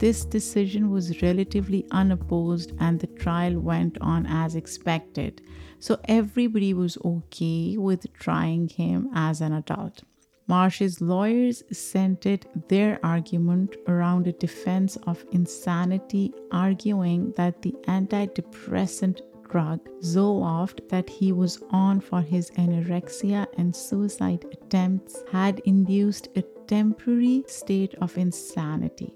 this 0.00 0.24
decision 0.24 0.90
was 0.90 1.20
relatively 1.20 1.86
unopposed 1.90 2.72
and 2.80 2.98
the 2.98 3.06
trial 3.06 3.60
went 3.60 3.98
on 4.00 4.26
as 4.26 4.54
expected. 4.54 5.42
So 5.78 6.00
everybody 6.06 6.72
was 6.72 6.96
okay 7.04 7.76
with 7.76 8.10
trying 8.14 8.68
him 8.68 9.10
as 9.14 9.42
an 9.42 9.52
adult. 9.52 10.02
Marsh's 10.48 11.00
lawyers 11.02 11.62
centered 11.70 12.46
their 12.68 12.98
argument 13.04 13.76
around 13.86 14.26
a 14.26 14.32
defense 14.32 14.96
of 15.06 15.24
insanity, 15.32 16.32
arguing 16.50 17.32
that 17.36 17.60
the 17.60 17.74
antidepressant 17.86 19.20
drug 19.50 19.80
Zoloft 20.02 20.88
that 20.88 21.10
he 21.10 21.30
was 21.30 21.62
on 21.70 22.00
for 22.00 22.22
his 22.22 22.50
anorexia 22.52 23.46
and 23.58 23.76
suicide 23.76 24.46
attempts 24.50 25.22
had 25.30 25.60
induced 25.66 26.28
a 26.36 26.42
temporary 26.66 27.44
state 27.46 27.94
of 27.96 28.16
insanity, 28.16 29.12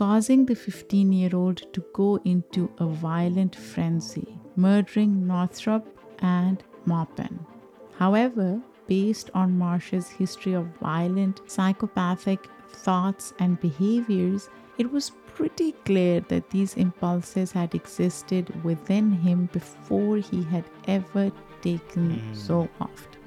causing 0.00 0.46
the 0.46 0.54
15 0.54 1.12
year 1.12 1.36
old 1.36 1.58
to 1.74 1.84
go 1.92 2.18
into 2.24 2.70
a 2.78 2.86
violent 2.86 3.54
frenzy, 3.54 4.28
murdering 4.56 5.26
Northrup 5.26 5.84
and 6.20 6.62
Maupin. 6.86 7.38
However, 7.98 8.62
based 8.86 9.28
on 9.34 9.58
Marsh's 9.58 10.08
history 10.08 10.54
of 10.54 10.64
violent, 10.80 11.42
psychopathic 11.46 12.48
thoughts 12.70 13.34
and 13.40 13.60
behaviors, 13.60 14.48
it 14.78 14.90
was 14.90 15.12
pretty 15.34 15.72
clear 15.84 16.20
that 16.28 16.48
these 16.48 16.74
impulses 16.78 17.52
had 17.52 17.74
existed 17.74 18.48
within 18.64 19.12
him 19.12 19.50
before 19.52 20.16
he 20.16 20.42
had 20.44 20.64
ever 20.88 21.30
taken 21.60 22.08
Mm. 22.16 22.36
so 22.48 22.68
oft. 22.80 23.18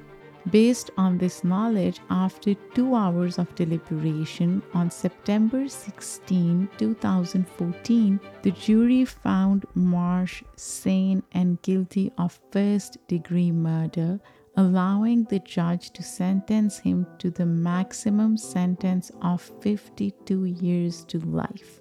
Based 0.52 0.92
on 0.98 1.18
this 1.18 1.46
knowledge, 1.46 2.02
after 2.10 2.54
two 2.76 2.96
hours 2.96 3.40
of 3.40 3.56
deliberation 3.56 4.62
on 4.74 4.92
September 4.92 5.70
16, 5.70 6.68
2014, 6.78 8.20
the 8.42 8.52
jury 8.52 9.06
found 9.06 9.66
Marsh 9.74 10.44
sane 10.58 11.24
and 11.32 11.62
guilty 11.62 12.12
of 12.18 12.42
first 12.52 12.98
degree 13.08 13.52
murder, 13.52 14.20
allowing 14.58 15.24
the 15.26 15.40
judge 15.40 15.92
to 15.92 16.04
sentence 16.04 16.78
him 16.78 17.08
to 17.20 17.30
the 17.32 17.46
maximum 17.46 18.36
sentence 18.36 19.12
of 19.22 19.42
52 19.62 20.44
years 20.44 21.06
to 21.06 21.20
life. 21.20 21.80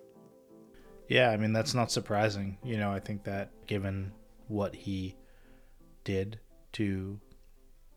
Yeah, 1.08 1.30
I 1.30 1.36
mean 1.36 1.52
that's 1.52 1.74
not 1.74 1.90
surprising. 1.90 2.58
You 2.62 2.76
know, 2.76 2.92
I 2.92 3.00
think 3.00 3.24
that 3.24 3.50
given 3.66 4.12
what 4.46 4.72
he 4.74 5.16
did 6.04 6.38
to 6.74 7.20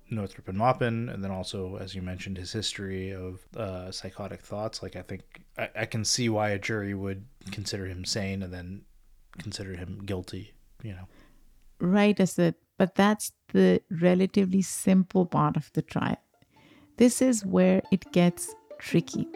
Northrup 0.10 0.48
and 0.48 0.58
Maupin, 0.58 1.10
and 1.10 1.24
then 1.24 1.32
also, 1.32 1.78
as 1.78 1.96
you 1.96 2.02
mentioned, 2.02 2.38
his 2.38 2.52
history 2.52 3.12
of 3.12 3.39
uh, 3.58 3.91
psychotic 3.91 4.41
thoughts, 4.41 4.84
like 4.84 4.96
I 4.96 5.02
think 5.02 5.24
I, 5.58 5.70
I 5.76 5.86
can 5.86 6.06
see 6.06 6.30
why 6.30 6.50
a 6.50 6.60
jury 6.60 6.94
would 6.94 7.26
consider 7.52 7.86
him 7.88 8.06
sane 8.06 8.44
and 8.44 8.54
then 8.54 8.82
consider 9.38 9.76
him 9.76 10.04
guilty. 10.06 10.54
You 10.84 10.94
know, 10.94 11.08
Right, 11.80 12.20
Asad, 12.20 12.56
but 12.78 12.96
that's 12.96 13.32
the 13.52 13.82
relatively 13.89 14.62
simple 14.62 15.26
part 15.26 15.58
of 15.58 15.72
the 15.74 15.82
trial. 15.82 16.18
This 16.98 17.22
is 17.22 17.46
where 17.46 17.82
it 17.91 18.12
gets 18.12 18.56
tricky. 18.80 19.28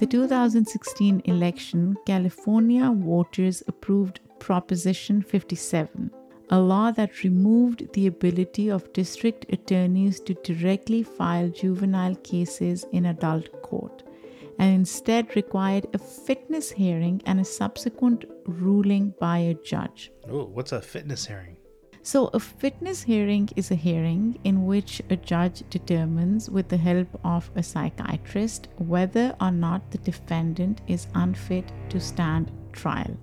The 0.00 0.06
2016 0.06 1.20
election, 1.26 1.94
California 2.06 2.90
voters 2.90 3.62
approved 3.68 4.20
Proposition 4.38 5.20
57, 5.20 6.10
a 6.48 6.58
law 6.58 6.90
that 6.90 7.22
removed 7.22 7.92
the 7.92 8.06
ability 8.06 8.70
of 8.70 8.90
district 8.94 9.44
attorneys 9.52 10.18
to 10.20 10.32
directly 10.42 11.02
file 11.02 11.50
juvenile 11.50 12.14
cases 12.14 12.86
in 12.92 13.04
adult 13.04 13.52
court 13.60 14.02
and 14.58 14.74
instead 14.74 15.36
required 15.36 15.86
a 15.92 15.98
fitness 15.98 16.70
hearing 16.70 17.20
and 17.26 17.38
a 17.38 17.44
subsequent 17.44 18.24
ruling 18.46 19.12
by 19.20 19.36
a 19.36 19.52
judge. 19.52 20.10
oh, 20.30 20.46
what's 20.46 20.72
a 20.72 20.80
fitness 20.80 21.26
hearing? 21.26 21.58
So, 22.02 22.30
a 22.32 22.40
fitness 22.40 23.02
hearing 23.02 23.50
is 23.56 23.70
a 23.70 23.74
hearing 23.74 24.38
in 24.42 24.64
which 24.64 25.02
a 25.10 25.16
judge 25.16 25.62
determines, 25.68 26.48
with 26.48 26.68
the 26.68 26.78
help 26.78 27.08
of 27.22 27.50
a 27.54 27.62
psychiatrist, 27.62 28.68
whether 28.78 29.36
or 29.38 29.50
not 29.50 29.90
the 29.90 29.98
defendant 29.98 30.80
is 30.86 31.08
unfit 31.14 31.70
to 31.90 32.00
stand 32.00 32.50
trial. 32.72 33.18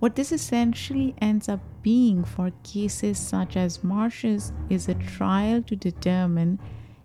What 0.00 0.16
this 0.16 0.32
essentially 0.32 1.14
ends 1.20 1.48
up 1.48 1.60
being 1.82 2.24
for 2.24 2.50
cases 2.64 3.16
such 3.18 3.56
as 3.56 3.84
Marsh's 3.84 4.52
is 4.68 4.88
a 4.88 4.94
trial 4.94 5.62
to 5.62 5.76
determine 5.76 6.58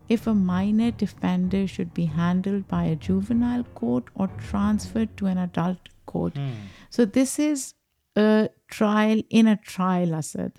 if 0.10 0.26
a 0.26 0.34
minor 0.34 0.92
defender 0.92 1.68
should 1.68 1.94
be 1.94 2.06
handled 2.06 2.68
by 2.68 2.86
a 2.86 2.96
juvenile 2.96 3.64
court 3.76 4.06
or 4.16 4.28
transferred 4.50 5.16
to 5.18 5.28
an 5.28 5.38
adult 5.38 5.90
court. 6.08 6.36
Hmm. 6.36 6.52
So, 6.90 7.06
this 7.06 7.38
is 7.38 7.76
a 8.16 8.50
trial 8.68 9.22
in 9.30 9.46
a 9.46 9.58
trial, 9.58 10.16
Asad. 10.16 10.54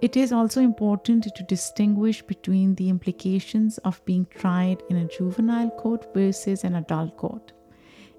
It 0.00 0.16
is 0.16 0.32
also 0.32 0.60
important 0.60 1.24
to 1.34 1.42
distinguish 1.44 2.22
between 2.22 2.74
the 2.74 2.88
implications 2.88 3.78
of 3.78 4.04
being 4.04 4.26
tried 4.26 4.82
in 4.90 4.96
a 4.98 5.08
juvenile 5.08 5.70
court 5.70 6.12
versus 6.12 6.62
an 6.64 6.74
adult 6.74 7.16
court. 7.16 7.52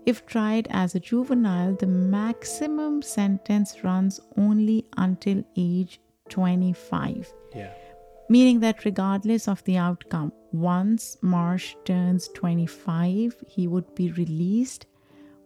If 0.06 0.26
tried 0.26 0.68
as 0.72 0.96
a 0.96 1.00
juvenile, 1.00 1.76
the 1.76 1.88
maximum 1.88 3.02
sentence 3.02 3.84
runs 3.84 4.20
only 4.38 4.86
until 4.98 5.44
age 5.56 6.00
25, 6.30 7.32
Yeah. 7.56 7.72
meaning 8.30 8.60
that 8.62 8.86
regardless 8.86 9.48
of 9.48 9.64
the 9.66 9.78
outcome, 9.78 10.32
once 10.52 11.18
Marsh 11.22 11.76
turns 11.86 12.30
25, 12.30 13.44
he 13.48 13.68
would 13.68 13.94
be 13.96 14.12
released 14.12 14.86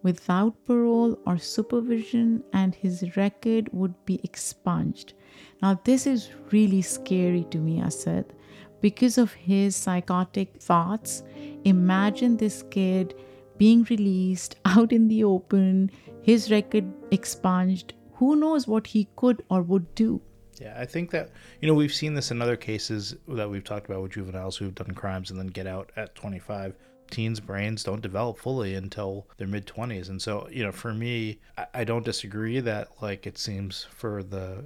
without 0.03 0.65
parole 0.65 1.17
or 1.25 1.37
supervision 1.37 2.43
and 2.53 2.75
his 2.75 3.17
record 3.17 3.69
would 3.73 3.95
be 4.05 4.19
expunged. 4.23 5.13
Now, 5.61 5.79
this 5.83 6.07
is 6.07 6.29
really 6.51 6.81
scary 6.81 7.45
to 7.51 7.57
me, 7.57 7.81
Asad, 7.81 8.33
because 8.81 9.17
of 9.17 9.33
his 9.33 9.75
psychotic 9.75 10.61
thoughts. 10.61 11.23
Imagine 11.65 12.37
this 12.37 12.63
kid 12.71 13.13
being 13.57 13.85
released 13.89 14.55
out 14.65 14.93
in 14.93 15.07
the 15.07 15.23
open, 15.23 15.91
his 16.21 16.49
record 16.49 16.85
expunged. 17.11 17.93
Who 18.13 18.35
knows 18.35 18.67
what 18.67 18.87
he 18.87 19.07
could 19.15 19.43
or 19.49 19.61
would 19.61 19.93
do? 19.95 20.21
Yeah, 20.59 20.75
I 20.77 20.85
think 20.85 21.11
that 21.11 21.29
you 21.61 21.67
know 21.67 21.73
we've 21.73 21.93
seen 21.93 22.13
this 22.13 22.31
in 22.31 22.41
other 22.41 22.57
cases 22.57 23.15
that 23.29 23.49
we've 23.49 23.63
talked 23.63 23.89
about 23.89 24.01
with 24.01 24.11
juveniles 24.11 24.57
who've 24.57 24.75
done 24.75 24.91
crimes 24.91 25.31
and 25.31 25.39
then 25.39 25.47
get 25.47 25.67
out 25.67 25.91
at 25.95 26.15
25. 26.15 26.75
Teens' 27.11 27.39
brains 27.39 27.83
don't 27.83 28.01
develop 28.01 28.37
fully 28.37 28.75
until 28.75 29.27
their 29.37 29.47
mid 29.47 29.65
20s, 29.65 30.09
and 30.09 30.21
so 30.21 30.47
you 30.51 30.63
know, 30.63 30.71
for 30.71 30.93
me, 30.93 31.39
I, 31.57 31.65
I 31.75 31.83
don't 31.83 32.05
disagree 32.05 32.59
that 32.59 32.89
like 33.01 33.25
it 33.25 33.37
seems 33.37 33.87
for 33.89 34.21
the 34.21 34.65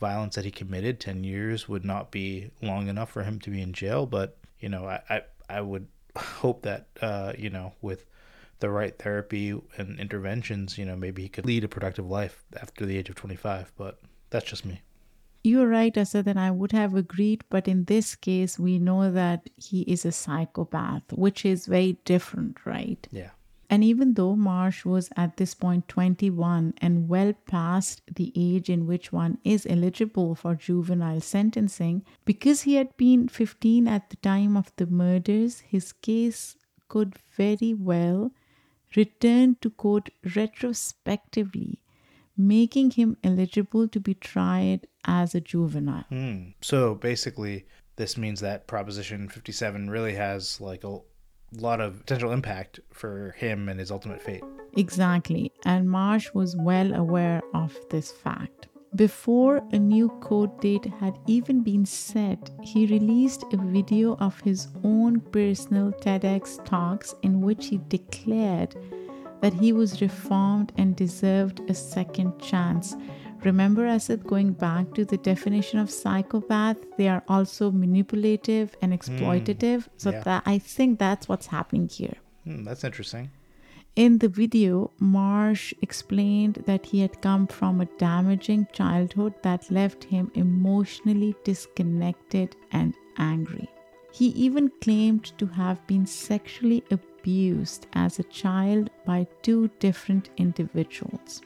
violence 0.00 0.34
that 0.34 0.44
he 0.44 0.50
committed, 0.50 1.00
10 1.00 1.24
years 1.24 1.68
would 1.68 1.84
not 1.84 2.10
be 2.10 2.50
long 2.62 2.88
enough 2.88 3.10
for 3.10 3.22
him 3.22 3.38
to 3.40 3.50
be 3.50 3.60
in 3.60 3.72
jail. 3.72 4.06
But 4.06 4.36
you 4.60 4.68
know, 4.68 4.86
I 4.86 5.00
I, 5.08 5.22
I 5.48 5.60
would 5.60 5.86
hope 6.16 6.62
that 6.62 6.86
uh, 7.00 7.32
you 7.36 7.50
know 7.50 7.72
with 7.80 8.06
the 8.60 8.70
right 8.70 8.96
therapy 8.98 9.58
and 9.76 10.00
interventions, 10.00 10.78
you 10.78 10.84
know, 10.84 10.96
maybe 10.96 11.22
he 11.22 11.28
could 11.28 11.44
lead 11.44 11.64
a 11.64 11.68
productive 11.68 12.08
life 12.08 12.44
after 12.60 12.86
the 12.86 12.96
age 12.96 13.10
of 13.10 13.14
25. 13.14 13.72
But 13.76 14.00
that's 14.30 14.46
just 14.46 14.64
me. 14.64 14.80
You're 15.44 15.68
right, 15.68 15.96
Asad, 15.96 16.26
and 16.26 16.40
I 16.40 16.50
would 16.50 16.72
have 16.72 16.96
agreed, 16.96 17.44
but 17.50 17.68
in 17.68 17.84
this 17.84 18.16
case, 18.16 18.58
we 18.58 18.80
know 18.80 19.12
that 19.12 19.48
he 19.56 19.82
is 19.82 20.04
a 20.04 20.10
psychopath, 20.10 21.04
which 21.12 21.44
is 21.44 21.66
very 21.66 21.98
different, 22.04 22.56
right? 22.66 23.06
Yeah. 23.12 23.30
And 23.68 23.82
even 23.82 24.14
though 24.14 24.36
Marsh 24.36 24.84
was 24.84 25.10
at 25.16 25.36
this 25.36 25.54
point 25.54 25.88
21 25.88 26.74
and 26.78 27.08
well 27.08 27.32
past 27.46 28.02
the 28.14 28.32
age 28.36 28.70
in 28.70 28.86
which 28.86 29.12
one 29.12 29.38
is 29.44 29.66
eligible 29.68 30.34
for 30.34 30.54
juvenile 30.54 31.20
sentencing, 31.20 32.04
because 32.24 32.62
he 32.62 32.74
had 32.74 32.96
been 32.96 33.28
15 33.28 33.88
at 33.88 34.10
the 34.10 34.16
time 34.16 34.56
of 34.56 34.72
the 34.76 34.86
murders, 34.86 35.60
his 35.60 35.92
case 35.92 36.56
could 36.88 37.14
very 37.36 37.74
well 37.74 38.30
return 38.94 39.56
to 39.60 39.70
court 39.70 40.10
retrospectively, 40.34 41.82
making 42.36 42.92
him 42.92 43.16
eligible 43.24 43.88
to 43.88 43.98
be 43.98 44.14
tried 44.14 44.86
as 45.04 45.34
a 45.34 45.40
juvenile. 45.40 46.04
Hmm. 46.08 46.50
So 46.60 46.94
basically, 46.94 47.66
this 47.96 48.16
means 48.16 48.40
that 48.40 48.66
Proposition 48.66 49.28
57 49.28 49.90
really 49.90 50.14
has 50.14 50.60
like 50.60 50.84
a 50.84 50.98
lot 51.52 51.80
of 51.80 52.00
potential 52.00 52.32
impact 52.32 52.80
for 52.92 53.34
him 53.38 53.68
and 53.68 53.80
his 53.80 53.90
ultimate 53.90 54.22
fate. 54.22 54.42
Exactly, 54.76 55.52
and 55.64 55.88
Marsh 55.88 56.30
was 56.34 56.56
well 56.56 56.94
aware 56.94 57.42
of 57.54 57.76
this 57.90 58.10
fact. 58.10 58.68
Before 58.94 59.62
a 59.72 59.78
new 59.78 60.08
court 60.20 60.60
date 60.60 60.86
had 61.00 61.18
even 61.26 61.62
been 61.62 61.84
set, 61.84 62.50
he 62.62 62.86
released 62.86 63.44
a 63.52 63.56
video 63.58 64.16
of 64.16 64.40
his 64.40 64.68
own 64.84 65.20
personal 65.20 65.92
TEDx 65.92 66.64
talks 66.64 67.14
in 67.22 67.40
which 67.40 67.66
he 67.66 67.80
declared 67.88 68.74
that 69.42 69.52
he 69.52 69.72
was 69.72 70.00
reformed 70.00 70.72
and 70.78 70.96
deserved 70.96 71.60
a 71.68 71.74
second 71.74 72.38
chance. 72.40 72.96
Remember, 73.46 73.86
I 73.86 73.98
said 73.98 74.26
going 74.26 74.54
back 74.54 74.92
to 74.94 75.04
the 75.04 75.18
definition 75.18 75.78
of 75.78 75.88
psychopath, 75.88 76.78
they 76.98 77.06
are 77.06 77.22
also 77.28 77.70
manipulative 77.70 78.74
and 78.82 78.92
exploitative. 78.92 79.86
so 79.96 80.10
yeah. 80.10 80.24
that 80.24 80.42
I 80.46 80.58
think 80.58 80.98
that's 80.98 81.28
what's 81.28 81.46
happening 81.46 81.86
here. 81.86 82.16
Hmm, 82.42 82.64
that's 82.64 82.82
interesting. 82.82 83.30
In 83.94 84.18
the 84.18 84.28
video, 84.28 84.90
Marsh 84.98 85.72
explained 85.80 86.64
that 86.66 86.86
he 86.86 86.98
had 86.98 87.22
come 87.22 87.46
from 87.46 87.80
a 87.80 87.88
damaging 87.98 88.66
childhood 88.72 89.34
that 89.42 89.70
left 89.70 90.02
him 90.02 90.32
emotionally 90.34 91.36
disconnected 91.44 92.56
and 92.72 92.94
angry. 93.16 93.68
He 94.12 94.26
even 94.46 94.72
claimed 94.80 95.38
to 95.38 95.46
have 95.46 95.86
been 95.86 96.04
sexually 96.04 96.82
abused 96.90 97.86
as 97.92 98.18
a 98.18 98.24
child 98.24 98.90
by 99.04 99.28
two 99.42 99.70
different 99.78 100.30
individuals. 100.36 101.42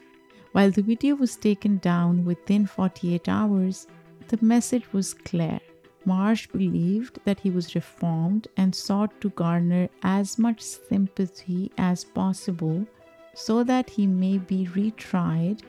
While 0.51 0.71
the 0.71 0.81
video 0.81 1.15
was 1.15 1.37
taken 1.37 1.77
down 1.77 2.25
within 2.25 2.65
48 2.65 3.29
hours, 3.29 3.87
the 4.27 4.37
message 4.41 4.91
was 4.91 5.13
clear. 5.13 5.59
Marsh 6.03 6.47
believed 6.47 7.19
that 7.23 7.39
he 7.39 7.49
was 7.49 7.73
reformed 7.73 8.47
and 8.57 8.75
sought 8.75 9.21
to 9.21 9.29
garner 9.29 9.87
as 10.03 10.37
much 10.37 10.61
sympathy 10.61 11.71
as 11.77 12.03
possible 12.03 12.85
so 13.33 13.63
that 13.63 13.89
he 13.91 14.07
may 14.07 14.39
be 14.39 14.67
retried 14.67 15.61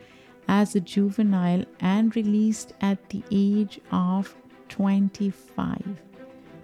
as 0.49 0.75
a 0.75 0.81
juvenile 0.81 1.65
and 1.79 2.17
released 2.17 2.73
at 2.81 3.09
the 3.11 3.23
age 3.31 3.81
of 3.93 4.35
25 4.69 5.81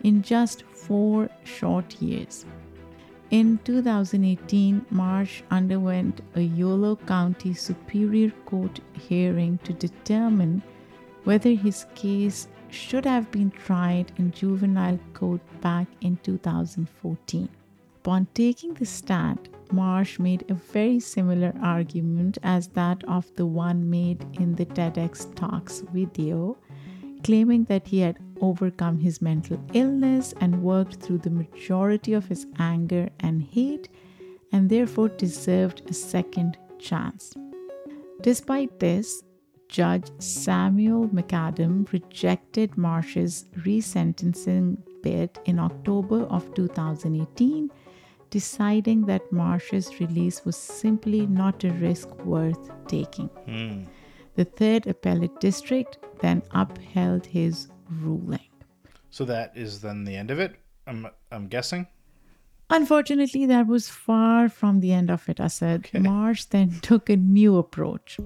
in 0.02 0.22
just 0.22 0.62
four 0.62 1.28
short 1.44 2.00
years. 2.02 2.46
In 3.30 3.58
2018, 3.64 4.86
Marsh 4.88 5.42
underwent 5.50 6.22
a 6.34 6.40
Yolo 6.40 6.96
County 6.96 7.52
Superior 7.52 8.30
Court 8.46 8.80
hearing 8.94 9.58
to 9.64 9.74
determine 9.74 10.62
whether 11.24 11.50
his 11.50 11.84
case 11.94 12.48
should 12.70 13.04
have 13.04 13.30
been 13.30 13.50
tried 13.50 14.12
in 14.16 14.32
juvenile 14.32 14.98
court 15.12 15.42
back 15.60 15.88
in 16.00 16.16
2014. 16.22 17.50
Upon 17.96 18.26
taking 18.32 18.72
the 18.72 18.86
stand, 18.86 19.50
Marsh 19.70 20.18
made 20.18 20.50
a 20.50 20.54
very 20.54 20.98
similar 20.98 21.52
argument 21.62 22.38
as 22.42 22.68
that 22.68 23.04
of 23.04 23.30
the 23.36 23.44
one 23.44 23.90
made 23.90 24.24
in 24.40 24.54
the 24.54 24.64
TEDx 24.64 25.34
Talks 25.34 25.80
video, 25.92 26.56
claiming 27.22 27.64
that 27.64 27.88
he 27.88 28.00
had 28.00 28.18
overcome 28.40 28.98
his 28.98 29.20
mental 29.22 29.62
illness 29.72 30.34
and 30.40 30.62
worked 30.62 30.96
through 30.96 31.18
the 31.18 31.30
majority 31.30 32.12
of 32.12 32.26
his 32.26 32.46
anger 32.58 33.08
and 33.20 33.42
hate, 33.42 33.88
and 34.52 34.68
therefore 34.68 35.08
deserved 35.08 35.82
a 35.88 35.94
second 35.94 36.56
chance. 36.78 37.34
Despite 38.22 38.80
this, 38.80 39.22
Judge 39.68 40.10
Samuel 40.18 41.08
McAdam 41.08 41.90
rejected 41.92 42.76
Marsh's 42.76 43.44
resentencing 43.58 44.78
bid 45.02 45.38
in 45.44 45.58
October 45.58 46.22
of 46.24 46.54
2018, 46.54 47.70
deciding 48.30 49.06
that 49.06 49.30
Marsh's 49.30 50.00
release 50.00 50.44
was 50.44 50.56
simply 50.56 51.26
not 51.26 51.64
a 51.64 51.70
risk 51.72 52.08
worth 52.24 52.70
taking. 52.86 53.28
Hmm. 53.46 53.84
The 54.36 54.44
third 54.44 54.86
appellate 54.86 55.38
district 55.40 55.98
then 56.20 56.42
upheld 56.52 57.26
his 57.26 57.68
ruling. 57.90 58.48
So 59.10 59.24
that 59.24 59.56
is 59.56 59.80
then 59.80 60.04
the 60.04 60.16
end 60.16 60.30
of 60.30 60.38
it. 60.38 60.56
I'm 60.86 61.08
I'm 61.30 61.48
guessing. 61.48 61.86
Unfortunately, 62.70 63.46
that 63.46 63.66
was 63.66 63.88
far 63.88 64.48
from 64.50 64.80
the 64.80 64.92
end 64.92 65.10
of 65.10 65.26
it, 65.28 65.40
Asad. 65.40 65.86
Okay. 65.86 65.98
Marsh 66.00 66.44
then 66.44 66.78
took 66.82 67.08
a 67.08 67.16
new 67.16 67.56
approach. 67.56 68.18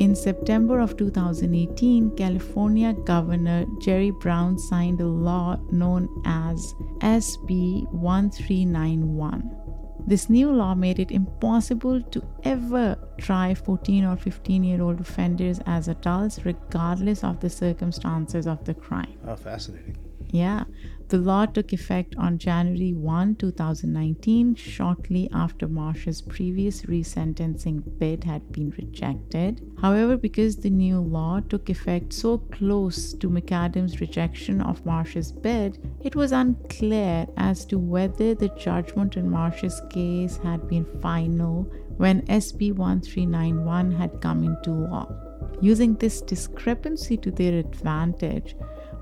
In 0.00 0.14
September 0.14 0.80
of 0.80 0.96
2018, 0.96 2.16
California 2.16 2.92
Governor 2.92 3.64
Jerry 3.80 4.10
Brown 4.10 4.58
signed 4.58 5.00
a 5.00 5.06
law 5.06 5.56
known 5.70 6.08
as 6.26 6.74
SB 7.00 7.90
1391. 7.92 9.63
This 10.06 10.28
new 10.28 10.52
law 10.52 10.74
made 10.74 10.98
it 10.98 11.10
impossible 11.10 12.02
to 12.02 12.22
ever 12.42 12.98
try 13.16 13.54
14 13.54 14.04
or 14.04 14.16
15 14.16 14.62
year 14.62 14.82
old 14.82 15.00
offenders 15.00 15.60
as 15.66 15.88
adults, 15.88 16.44
regardless 16.44 17.24
of 17.24 17.40
the 17.40 17.48
circumstances 17.48 18.46
of 18.46 18.62
the 18.64 18.74
crime. 18.74 19.16
Oh, 19.26 19.36
fascinating. 19.36 19.96
Yeah, 20.30 20.64
the 21.08 21.18
law 21.18 21.46
took 21.46 21.72
effect 21.72 22.14
on 22.16 22.38
January 22.38 22.92
1, 22.92 23.36
2019, 23.36 24.54
shortly 24.54 25.28
after 25.32 25.68
Marsh's 25.68 26.22
previous 26.22 26.82
resentencing 26.82 27.82
bid 27.98 28.24
had 28.24 28.50
been 28.52 28.70
rejected. 28.70 29.60
However, 29.80 30.16
because 30.16 30.56
the 30.56 30.70
new 30.70 31.00
law 31.00 31.40
took 31.40 31.68
effect 31.68 32.12
so 32.12 32.38
close 32.38 33.12
to 33.14 33.28
McAdam's 33.28 34.00
rejection 34.00 34.60
of 34.60 34.84
Marsh's 34.86 35.30
bid, 35.30 35.78
it 36.00 36.16
was 36.16 36.32
unclear 36.32 37.26
as 37.36 37.64
to 37.66 37.78
whether 37.78 38.34
the 38.34 38.48
judgment 38.58 39.16
in 39.16 39.30
Marsh's 39.30 39.82
case 39.90 40.38
had 40.38 40.68
been 40.68 40.86
final 41.00 41.64
when 41.96 42.22
SB 42.22 42.72
1391 42.74 43.92
had 43.92 44.20
come 44.20 44.42
into 44.42 44.70
law. 44.70 45.06
Using 45.60 45.94
this 45.94 46.20
discrepancy 46.20 47.16
to 47.18 47.30
their 47.30 47.58
advantage, 47.58 48.56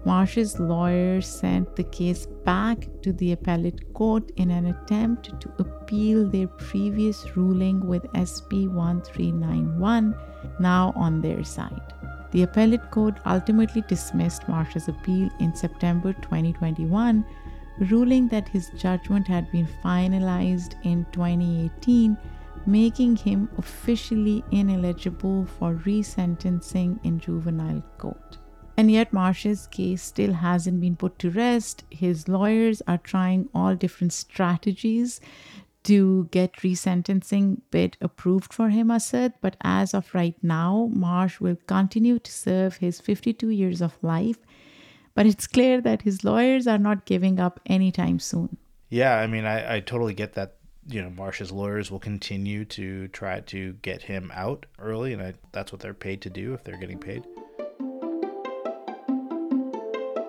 Marsh's 0.05 0.59
lawyers 0.59 1.29
sent 1.29 1.77
the 1.77 1.85
case 1.85 2.27
back 2.45 2.89
to 3.03 3.13
the 3.13 3.33
appellate 3.33 3.95
court 3.95 4.31
in 4.37 4.51
an 4.51 4.67
attempt 4.67 5.41
to 5.41 5.53
appeal 5.59 6.29
their 6.29 6.49
previous 6.49 7.37
ruling 7.37 7.87
with 7.87 8.03
SB 8.15 8.69
1391 8.69 10.15
now 10.59 10.93
on 10.97 11.21
their 11.21 11.45
side. 11.45 11.95
The 12.33 12.43
appellate 12.43 12.91
court 12.91 13.21
ultimately 13.27 13.83
dismissed 13.83 14.49
Marsh's 14.49 14.89
appeal 14.89 15.31
in 15.39 15.55
September 15.55 16.13
2021, 16.15 17.25
ruling 17.79 18.27
that 18.29 18.49
his 18.49 18.71
judgment 18.77 19.29
had 19.29 19.53
been 19.53 19.69
finalized 19.85 20.75
in 20.85 21.07
2018, 21.13 22.17
making 22.67 23.17
him 23.17 23.49
officially 23.57 24.43
ineligible 24.51 25.45
for 25.45 25.75
resentencing 25.75 26.99
in 27.05 27.21
juvenile 27.21 27.83
court. 27.99 28.39
And 28.77 28.91
yet, 28.91 29.13
Marsh's 29.13 29.67
case 29.67 30.03
still 30.03 30.33
hasn't 30.33 30.81
been 30.81 30.97
put 30.97 31.19
to 31.21 31.31
rest. 31.31 31.85
His 31.91 32.27
lawyers 32.27 32.83
are 32.87 32.99
trying 32.99 33.49
all 33.55 33.75
different 33.75 34.13
strategies 34.13 35.21
to 35.85 36.29
get 36.31 36.55
resentencing 36.59 37.61
bid 37.71 37.97
approved 38.01 38.53
for 38.53 38.71
him, 38.71 38.91
Asad. 38.91 39.35
But 39.41 39.57
as 39.61 39.95
of 39.95 40.15
right 40.15 40.37
now, 40.43 40.89
Marsh 40.93 41.41
will 41.41 41.57
continue 41.67 42.19
to 42.19 42.33
serve 42.33 42.77
his 42.77 43.01
52 43.01 43.51
years 43.51 43.83
of 43.83 43.99
life. 44.03 44.39
But 45.15 45.27
it's 45.27 45.47
clear 45.47 45.81
that 45.83 46.03
his 46.03 46.25
lawyers 46.25 46.67
are 46.67 46.79
not 46.79 47.05
giving 47.05 47.39
up 47.39 47.61
anytime 47.67 48.19
soon. 48.19 48.57
Yeah, 48.89 49.19
I 49.19 49.27
mean, 49.27 49.45
I, 49.45 49.77
I 49.77 49.81
totally 49.81 50.15
get 50.15 50.35
that. 50.35 50.57
You 50.89 51.01
know, 51.01 51.11
Marsh's 51.11 51.53
lawyers 51.53 51.91
will 51.91 52.01
continue 52.01 52.65
to 52.65 53.07
try 53.09 53.41
to 53.41 53.75
get 53.83 54.03
him 54.03 54.33
out 54.35 54.67
early, 54.81 55.13
and 55.13 55.23
I, 55.23 55.35
that's 55.53 55.71
what 55.71 55.81
they're 55.81 55.95
paid 55.95 56.23
to 56.23 56.31
do 56.31 56.55
if 56.55 56.65
they're 56.65 56.79
getting 56.79 56.99
paid. 56.99 57.25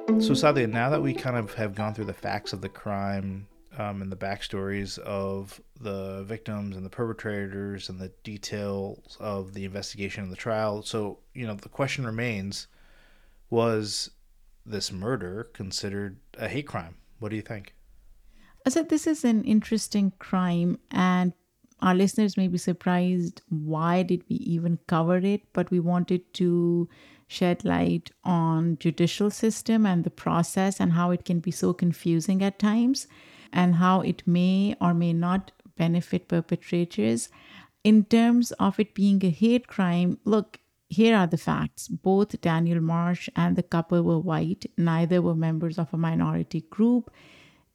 So, 0.08 0.34
Saadia, 0.34 0.70
now 0.70 0.90
that 0.90 1.02
we 1.02 1.14
kind 1.14 1.38
of 1.38 1.54
have 1.54 1.76
gone 1.76 1.94
through 1.94 2.06
the 2.06 2.14
facts 2.14 2.52
of 2.52 2.60
the 2.60 2.68
crime 2.68 3.48
um, 3.78 4.02
and 4.02 4.12
the 4.12 4.18
backstories 4.18 5.00
of 5.00 5.62
the 5.80 6.24
victims 6.24 6.76
and 6.76 6.86
the 6.86 6.90
perpetrators 6.90 7.88
and 7.88 8.00
the 8.00 8.12
details 8.24 9.18
of 9.22 9.54
the 9.54 9.64
investigation 9.64 10.24
and 10.24 10.32
the 10.32 10.38
trial, 10.38 10.84
so, 10.84 11.20
you 11.34 11.48
know, 11.48 11.56
the 11.56 11.70
question 11.70 12.06
remains 12.06 12.68
was 13.50 14.12
this 14.66 14.92
murder 14.92 15.46
considered 15.54 16.18
a 16.38 16.50
hate 16.50 16.68
crime? 16.68 16.96
What 17.20 17.30
do 17.30 17.38
you 17.38 17.42
think? 17.42 17.74
I 18.66 18.72
said 18.72 18.90
this 18.90 19.08
is 19.08 19.24
an 19.24 19.44
interesting 19.46 20.12
crime, 20.20 20.80
and 20.92 21.32
our 21.82 21.96
listeners 21.96 22.36
may 22.36 22.50
be 22.50 22.58
surprised 22.58 23.42
why 23.50 24.04
did 24.04 24.24
we 24.30 24.36
even 24.36 24.80
cover 24.88 25.18
it, 25.18 25.44
but 25.54 25.72
we 25.72 25.80
wanted 25.80 26.34
to 26.36 26.90
shed 27.34 27.66
light 27.66 28.12
on 28.24 28.78
judicial 28.80 29.30
system 29.30 29.86
and 29.86 30.04
the 30.04 30.16
process 30.26 30.80
and 30.80 30.94
how 30.94 31.12
it 31.12 31.26
can 31.26 31.40
be 31.40 31.52
so 31.52 31.74
confusing 31.74 32.44
at 32.44 32.60
times 32.60 33.08
and 33.52 33.76
how 33.76 34.02
it 34.02 34.22
may 34.26 34.76
or 34.80 34.94
may 34.94 35.14
not 35.14 35.52
benefit 35.78 36.28
perpetrators. 36.28 37.30
In 37.84 38.06
terms 38.06 38.52
of 38.54 38.80
it 38.80 38.94
being 38.94 39.24
a 39.26 39.30
hate 39.30 39.68
crime 39.68 40.20
look 40.24 40.60
here 40.90 41.16
are 41.18 41.28
the 41.28 41.38
facts. 41.38 41.88
Both 41.88 42.40
daniel 42.42 42.82
marsh 42.82 43.28
and 43.36 43.56
the 43.56 43.64
couple 43.64 44.04
were 44.04 44.20
white. 44.20 44.66
Neither 44.78 45.22
were 45.22 45.36
members 45.36 45.80
of 45.80 45.94
a 45.94 45.98
minority 45.98 46.62
group. 46.70 47.12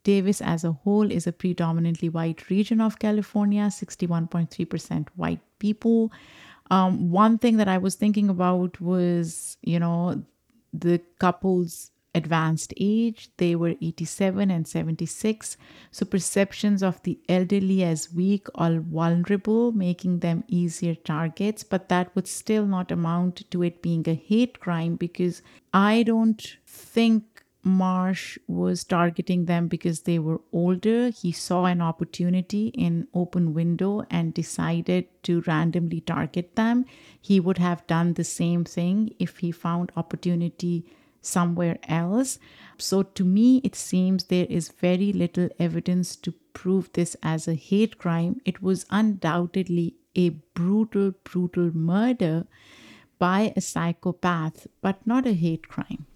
Davis 0.04 0.40
as 0.40 0.62
a 0.64 0.72
whole 0.72 1.10
is 1.10 1.26
a 1.26 1.32
predominantly 1.32 2.08
white 2.08 2.48
region 2.48 2.80
of 2.80 2.98
california 2.98 3.64
61.3% 3.64 5.08
white 5.16 5.40
people 5.58 6.12
um, 6.70 7.10
one 7.10 7.38
thing 7.38 7.56
that 7.56 7.68
I 7.68 7.78
was 7.78 7.94
thinking 7.94 8.28
about 8.28 8.80
was, 8.80 9.56
you 9.62 9.78
know, 9.78 10.22
the 10.72 11.00
couple's 11.18 11.90
advanced 12.14 12.74
age. 12.78 13.30
They 13.36 13.54
were 13.54 13.74
87 13.80 14.50
and 14.50 14.66
76. 14.66 15.56
So 15.90 16.04
perceptions 16.04 16.82
of 16.82 17.02
the 17.02 17.18
elderly 17.28 17.82
as 17.82 18.12
weak 18.12 18.48
or 18.54 18.80
vulnerable, 18.80 19.72
making 19.72 20.20
them 20.20 20.44
easier 20.48 20.94
targets. 20.94 21.62
But 21.62 21.88
that 21.88 22.14
would 22.14 22.26
still 22.26 22.66
not 22.66 22.90
amount 22.90 23.50
to 23.50 23.62
it 23.62 23.82
being 23.82 24.08
a 24.08 24.14
hate 24.14 24.60
crime 24.60 24.96
because 24.96 25.42
I 25.72 26.02
don't 26.02 26.56
think 26.66 27.44
Marsh 27.68 28.38
was 28.46 28.82
targeting 28.82 29.44
them 29.44 29.68
because 29.68 30.02
they 30.02 30.18
were 30.18 30.40
older. 30.52 31.10
He 31.10 31.32
saw 31.32 31.66
an 31.66 31.80
opportunity 31.80 32.68
in 32.68 33.06
open 33.14 33.54
window 33.54 34.04
and 34.10 34.34
decided 34.34 35.06
to 35.24 35.42
randomly 35.42 36.00
target 36.00 36.56
them. 36.56 36.84
He 37.20 37.38
would 37.38 37.58
have 37.58 37.86
done 37.86 38.14
the 38.14 38.24
same 38.24 38.64
thing 38.64 39.14
if 39.18 39.38
he 39.38 39.52
found 39.52 39.92
opportunity 39.96 40.86
somewhere 41.20 41.78
else. 41.88 42.38
So 42.78 43.02
to 43.02 43.24
me 43.24 43.58
it 43.64 43.74
seems 43.74 44.24
there 44.24 44.46
is 44.48 44.68
very 44.70 45.12
little 45.12 45.48
evidence 45.58 46.16
to 46.16 46.32
prove 46.52 46.92
this 46.92 47.16
as 47.22 47.46
a 47.46 47.54
hate 47.54 47.98
crime. 47.98 48.40
It 48.44 48.62
was 48.62 48.86
undoubtedly 48.90 49.96
a 50.16 50.30
brutal 50.30 51.12
brutal 51.24 51.70
murder 51.76 52.46
by 53.18 53.52
a 53.56 53.60
psychopath, 53.60 54.66
but 54.80 55.06
not 55.06 55.26
a 55.26 55.32
hate 55.32 55.68
crime. 55.68 56.06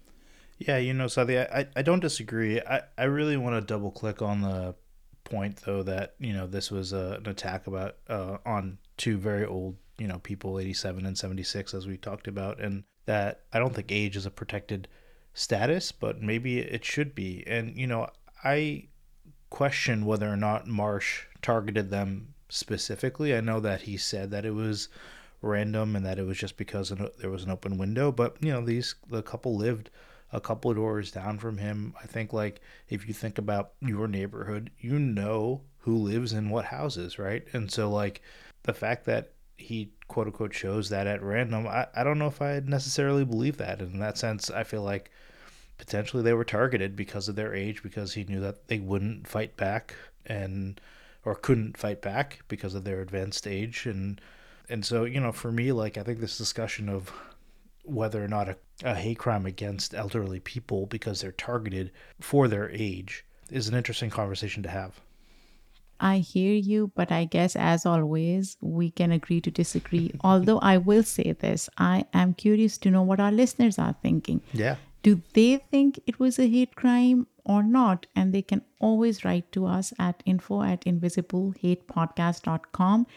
Yeah, 0.57 0.77
you 0.77 0.93
know, 0.93 1.07
Sadie, 1.07 1.39
I, 1.39 1.67
I 1.75 1.81
don't 1.81 1.99
disagree. 1.99 2.61
I, 2.61 2.81
I 2.97 3.05
really 3.05 3.37
want 3.37 3.55
to 3.55 3.61
double 3.61 3.91
click 3.91 4.21
on 4.21 4.41
the 4.41 4.75
point, 5.23 5.61
though, 5.65 5.83
that, 5.83 6.15
you 6.19 6.33
know, 6.33 6.47
this 6.47 6.71
was 6.71 6.93
a, 6.93 7.19
an 7.23 7.27
attack 7.27 7.67
about 7.67 7.97
uh, 8.07 8.37
on 8.45 8.77
two 8.97 9.17
very 9.17 9.45
old, 9.45 9.75
you 9.97 10.07
know, 10.07 10.19
people, 10.19 10.59
87 10.59 11.05
and 11.05 11.17
76, 11.17 11.73
as 11.73 11.87
we 11.87 11.97
talked 11.97 12.27
about, 12.27 12.61
and 12.61 12.83
that 13.05 13.41
I 13.51 13.59
don't 13.59 13.73
think 13.73 13.91
age 13.91 14.15
is 14.15 14.25
a 14.25 14.31
protected 14.31 14.87
status, 15.33 15.91
but 15.91 16.21
maybe 16.21 16.59
it 16.59 16.85
should 16.85 17.15
be. 17.15 17.43
And, 17.47 17.75
you 17.75 17.87
know, 17.87 18.07
I 18.43 18.87
question 19.49 20.05
whether 20.05 20.27
or 20.27 20.37
not 20.37 20.67
Marsh 20.67 21.23
targeted 21.41 21.89
them 21.89 22.33
specifically. 22.49 23.35
I 23.35 23.41
know 23.41 23.59
that 23.59 23.81
he 23.81 23.97
said 23.97 24.31
that 24.31 24.45
it 24.45 24.53
was 24.53 24.89
random 25.41 25.95
and 25.95 26.05
that 26.05 26.19
it 26.19 26.25
was 26.25 26.37
just 26.37 26.55
because 26.57 26.93
there 27.19 27.29
was 27.29 27.43
an 27.43 27.51
open 27.51 27.77
window, 27.77 28.11
but, 28.11 28.37
you 28.41 28.51
know, 28.51 28.63
these, 28.63 28.95
the 29.09 29.21
couple 29.21 29.57
lived 29.57 29.89
a 30.33 30.41
couple 30.41 30.71
of 30.71 30.77
doors 30.77 31.11
down 31.11 31.37
from 31.37 31.59
him. 31.59 31.93
I 32.01 32.07
think 32.07 32.33
like 32.33 32.59
if 32.89 33.07
you 33.07 33.13
think 33.13 33.37
about 33.37 33.73
your 33.79 34.07
neighborhood, 34.07 34.71
you 34.79 34.97
know 34.99 35.61
who 35.77 35.95
lives 35.95 36.33
in 36.33 36.49
what 36.49 36.65
houses, 36.65 37.19
right? 37.19 37.47
And 37.53 37.71
so 37.71 37.89
like 37.89 38.21
the 38.63 38.73
fact 38.73 39.05
that 39.05 39.31
he 39.57 39.91
quote 40.07 40.27
unquote 40.27 40.51
chose 40.51 40.89
that 40.89 41.07
at 41.07 41.21
random, 41.21 41.67
I, 41.67 41.87
I 41.95 42.03
don't 42.03 42.17
know 42.17 42.27
if 42.27 42.41
I 42.41 42.59
necessarily 42.65 43.23
believe 43.23 43.57
that. 43.57 43.79
And 43.79 43.93
in 43.93 43.99
that 43.99 44.17
sense, 44.17 44.49
I 44.49 44.63
feel 44.63 44.81
like 44.81 45.11
potentially 45.77 46.23
they 46.23 46.33
were 46.33 46.43
targeted 46.43 46.95
because 46.95 47.29
of 47.29 47.35
their 47.35 47.53
age, 47.53 47.83
because 47.83 48.13
he 48.13 48.23
knew 48.23 48.39
that 48.39 48.67
they 48.67 48.79
wouldn't 48.79 49.27
fight 49.27 49.55
back 49.55 49.93
and 50.25 50.81
or 51.25 51.35
couldn't 51.35 51.77
fight 51.77 52.01
back 52.01 52.39
because 52.47 52.73
of 52.73 52.83
their 52.83 53.01
advanced 53.01 53.47
age 53.47 53.85
and 53.85 54.19
and 54.69 54.85
so 54.85 55.03
you 55.05 55.19
know 55.19 55.31
for 55.31 55.51
me 55.51 55.71
like 55.71 55.97
i 55.97 56.03
think 56.03 56.19
this 56.19 56.37
discussion 56.37 56.89
of 56.89 57.11
whether 57.83 58.23
or 58.23 58.27
not 58.27 58.49
a, 58.49 58.57
a 58.83 58.95
hate 58.95 59.17
crime 59.17 59.45
against 59.45 59.95
elderly 59.95 60.39
people 60.39 60.85
because 60.85 61.19
they're 61.21 61.31
targeted 61.31 61.91
for 62.19 62.47
their 62.47 62.69
age 62.71 63.25
is 63.49 63.67
an 63.67 63.75
interesting 63.75 64.09
conversation 64.09 64.63
to 64.63 64.69
have. 64.69 65.01
I 65.99 66.17
hear 66.17 66.53
you, 66.53 66.91
but 66.95 67.11
I 67.11 67.25
guess 67.25 67.55
as 67.55 67.85
always, 67.85 68.57
we 68.61 68.89
can 68.91 69.11
agree 69.11 69.41
to 69.41 69.51
disagree. 69.51 70.11
Although 70.21 70.59
I 70.59 70.77
will 70.77 71.03
say 71.03 71.31
this, 71.31 71.69
I 71.77 72.05
am 72.13 72.33
curious 72.33 72.77
to 72.79 72.91
know 72.91 73.03
what 73.03 73.21
our 73.21 73.31
listeners 73.31 73.79
are 73.79 73.95
thinking. 74.01 74.41
Yeah. 74.51 74.75
Do 75.01 75.21
they 75.33 75.57
think 75.71 76.01
it 76.05 76.19
was 76.19 76.37
a 76.39 76.49
hate 76.49 76.75
crime 76.75 77.27
or 77.45 77.63
not? 77.63 78.05
And 78.15 78.33
they 78.33 78.41
can 78.41 78.63
always 78.79 79.23
write 79.23 79.51
to 79.53 79.65
us 79.65 79.93
at 79.99 80.21
info 80.25 80.63
at 80.63 80.83
invisiblehatepodcast.com 80.85 83.07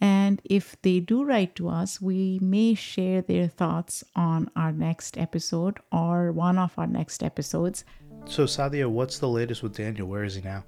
and 0.00 0.40
if 0.44 0.80
they 0.82 1.00
do 1.00 1.24
write 1.24 1.56
to 1.56 1.68
us, 1.68 2.00
we 2.00 2.38
may 2.40 2.74
share 2.74 3.20
their 3.22 3.48
thoughts 3.48 4.04
on 4.14 4.50
our 4.54 4.72
next 4.72 5.18
episode 5.18 5.78
or 5.90 6.30
one 6.32 6.58
of 6.58 6.78
our 6.78 6.86
next 6.86 7.22
episodes. 7.22 7.84
So, 8.26 8.44
Saadia, 8.44 8.88
what's 8.88 9.18
the 9.18 9.28
latest 9.28 9.62
with 9.62 9.76
Daniel? 9.76 10.06
Where 10.06 10.24
is 10.24 10.36
he 10.36 10.42
now? 10.42 10.64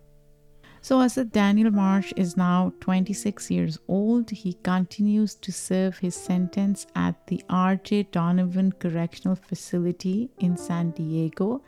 So, 0.83 1.01
Asad, 1.03 1.31
Daniel 1.31 1.71
Marsh 1.71 2.13
is 2.17 2.39
now 2.39 2.73
26 2.81 3.51
years 3.51 3.79
old. 3.87 4.31
He 4.31 4.55
continues 4.55 5.35
to 5.37 5.53
serve 5.53 5.99
his 5.99 6.15
sentence 6.15 6.87
at 6.97 7.27
the 7.27 7.43
RJ 7.51 8.11
Donovan 8.13 8.73
Correctional 8.73 9.37
Facility 9.37 10.31
in 10.39 10.57
San 10.57 10.93
Diego, 10.93 11.63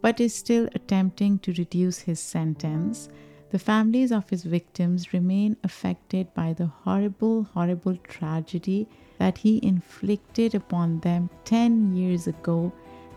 but 0.00 0.20
is 0.20 0.34
still 0.34 0.68
attempting 0.74 1.40
to 1.40 1.52
reduce 1.54 1.98
his 1.98 2.20
sentence. 2.20 3.08
The 3.54 3.60
families 3.60 4.10
of 4.10 4.28
his 4.30 4.42
victims 4.42 5.12
remain 5.12 5.56
affected 5.62 6.34
by 6.34 6.54
the 6.54 6.66
horrible, 6.66 7.44
horrible 7.44 7.96
tragedy 7.98 8.88
that 9.18 9.38
he 9.38 9.60
inflicted 9.62 10.56
upon 10.56 10.98
them 10.98 11.30
10 11.44 11.94
years 11.94 12.26
ago 12.26 12.72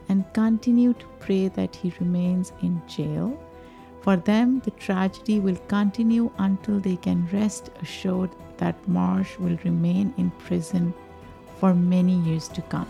and 0.10 0.32
continue 0.34 0.94
to 0.94 1.06
pray 1.20 1.48
that 1.48 1.76
he 1.76 1.92
remains 2.00 2.54
in 2.62 2.80
jail. 2.88 3.36
For 4.02 4.16
them, 4.16 4.60
the 4.60 4.70
tragedy 4.70 5.40
will 5.40 5.58
continue 5.68 6.30
until 6.38 6.80
they 6.80 6.98
can 6.98 7.28
rest 7.34 7.72
assured 7.82 8.30
that 8.58 8.88
Marsh 8.88 9.40
will 9.40 9.58
remain 9.64 10.14
in 10.18 10.30
prison 10.30 10.94
for 11.60 11.74
many 11.74 12.14
years 12.14 12.48
to 12.50 12.62
come. 12.62 12.88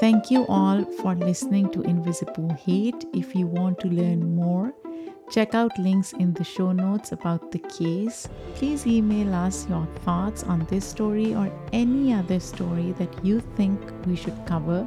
Thank 0.00 0.30
you 0.30 0.46
all 0.46 0.84
for 1.02 1.14
listening 1.16 1.72
to 1.72 1.82
Invisible 1.82 2.54
Hate. 2.54 3.04
If 3.12 3.34
you 3.34 3.48
want 3.48 3.80
to 3.80 3.88
learn 3.88 4.36
more, 4.36 4.72
check 5.28 5.56
out 5.56 5.76
links 5.76 6.12
in 6.12 6.34
the 6.34 6.44
show 6.44 6.70
notes 6.70 7.10
about 7.10 7.50
the 7.50 7.58
case. 7.58 8.28
Please 8.54 8.86
email 8.86 9.34
us 9.34 9.68
your 9.68 9.88
thoughts 10.04 10.44
on 10.44 10.64
this 10.66 10.84
story 10.84 11.34
or 11.34 11.50
any 11.72 12.14
other 12.14 12.38
story 12.38 12.92
that 12.92 13.24
you 13.24 13.40
think 13.56 13.80
we 14.06 14.14
should 14.14 14.40
cover. 14.46 14.86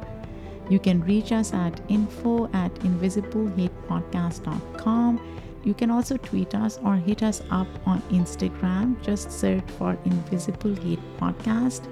You 0.69 0.79
can 0.79 1.01
reach 1.01 1.33
us 1.33 1.53
at 1.53 1.81
info 1.89 2.49
at 2.53 2.73
invisiblehatepodcast.com. 2.75 5.39
You 5.65 5.73
can 5.73 5.91
also 5.91 6.15
tweet 6.15 6.55
us 6.55 6.79
or 6.85 6.95
hit 6.95 7.21
us 7.21 7.41
up 7.51 7.67
on 7.85 8.01
Instagram. 8.03 8.95
Just 9.01 9.29
search 9.29 9.69
for 9.77 9.97
Invisible 10.05 10.73
Hate 10.75 11.03
Podcast. 11.17 11.89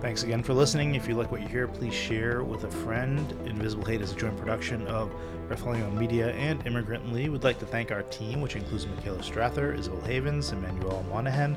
Thanks 0.00 0.22
again 0.22 0.42
for 0.42 0.54
listening. 0.54 0.94
If 0.94 1.06
you 1.06 1.14
like 1.14 1.30
what 1.30 1.42
you 1.42 1.48
hear, 1.48 1.68
please 1.68 1.92
share 1.92 2.42
with 2.42 2.64
a 2.64 2.70
friend. 2.70 3.30
Invisible 3.44 3.84
Hate 3.84 4.00
is 4.00 4.12
a 4.12 4.16
joint 4.16 4.34
production 4.38 4.86
of 4.86 5.14
Rifelion 5.50 5.92
Media 5.92 6.30
and 6.30 6.66
Immigrantly. 6.66 7.28
We'd 7.28 7.44
like 7.44 7.58
to 7.58 7.66
thank 7.66 7.92
our 7.92 8.02
team, 8.04 8.40
which 8.40 8.56
includes 8.56 8.86
Michaela 8.86 9.18
Strather, 9.18 9.78
Isabel 9.78 10.00
Havens, 10.00 10.52
Emmanuel 10.52 11.04
Monahan, 11.10 11.54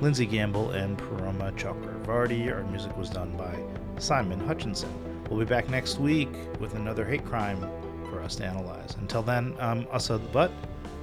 Lindsay 0.00 0.24
Gamble, 0.24 0.70
and 0.70 0.96
Paroma 0.96 1.52
Chakravarty. 1.52 2.50
Our 2.50 2.64
music 2.64 2.96
was 2.96 3.10
done 3.10 3.36
by 3.36 3.58
Simon 4.00 4.40
Hutchinson. 4.40 4.90
We'll 5.28 5.40
be 5.40 5.44
back 5.44 5.68
next 5.68 5.98
week 5.98 6.30
with 6.60 6.74
another 6.74 7.04
hate 7.04 7.26
crime 7.26 7.60
for 8.08 8.22
us 8.22 8.36
to 8.36 8.46
analyze. 8.46 8.96
Until 9.00 9.22
then, 9.22 9.54
I'm 9.60 9.86
Asad 9.92 10.32
Butt. 10.32 10.50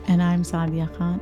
And 0.07 0.23
I'm 0.23 0.41
Saadia 0.41 0.91
Khan. 0.97 1.21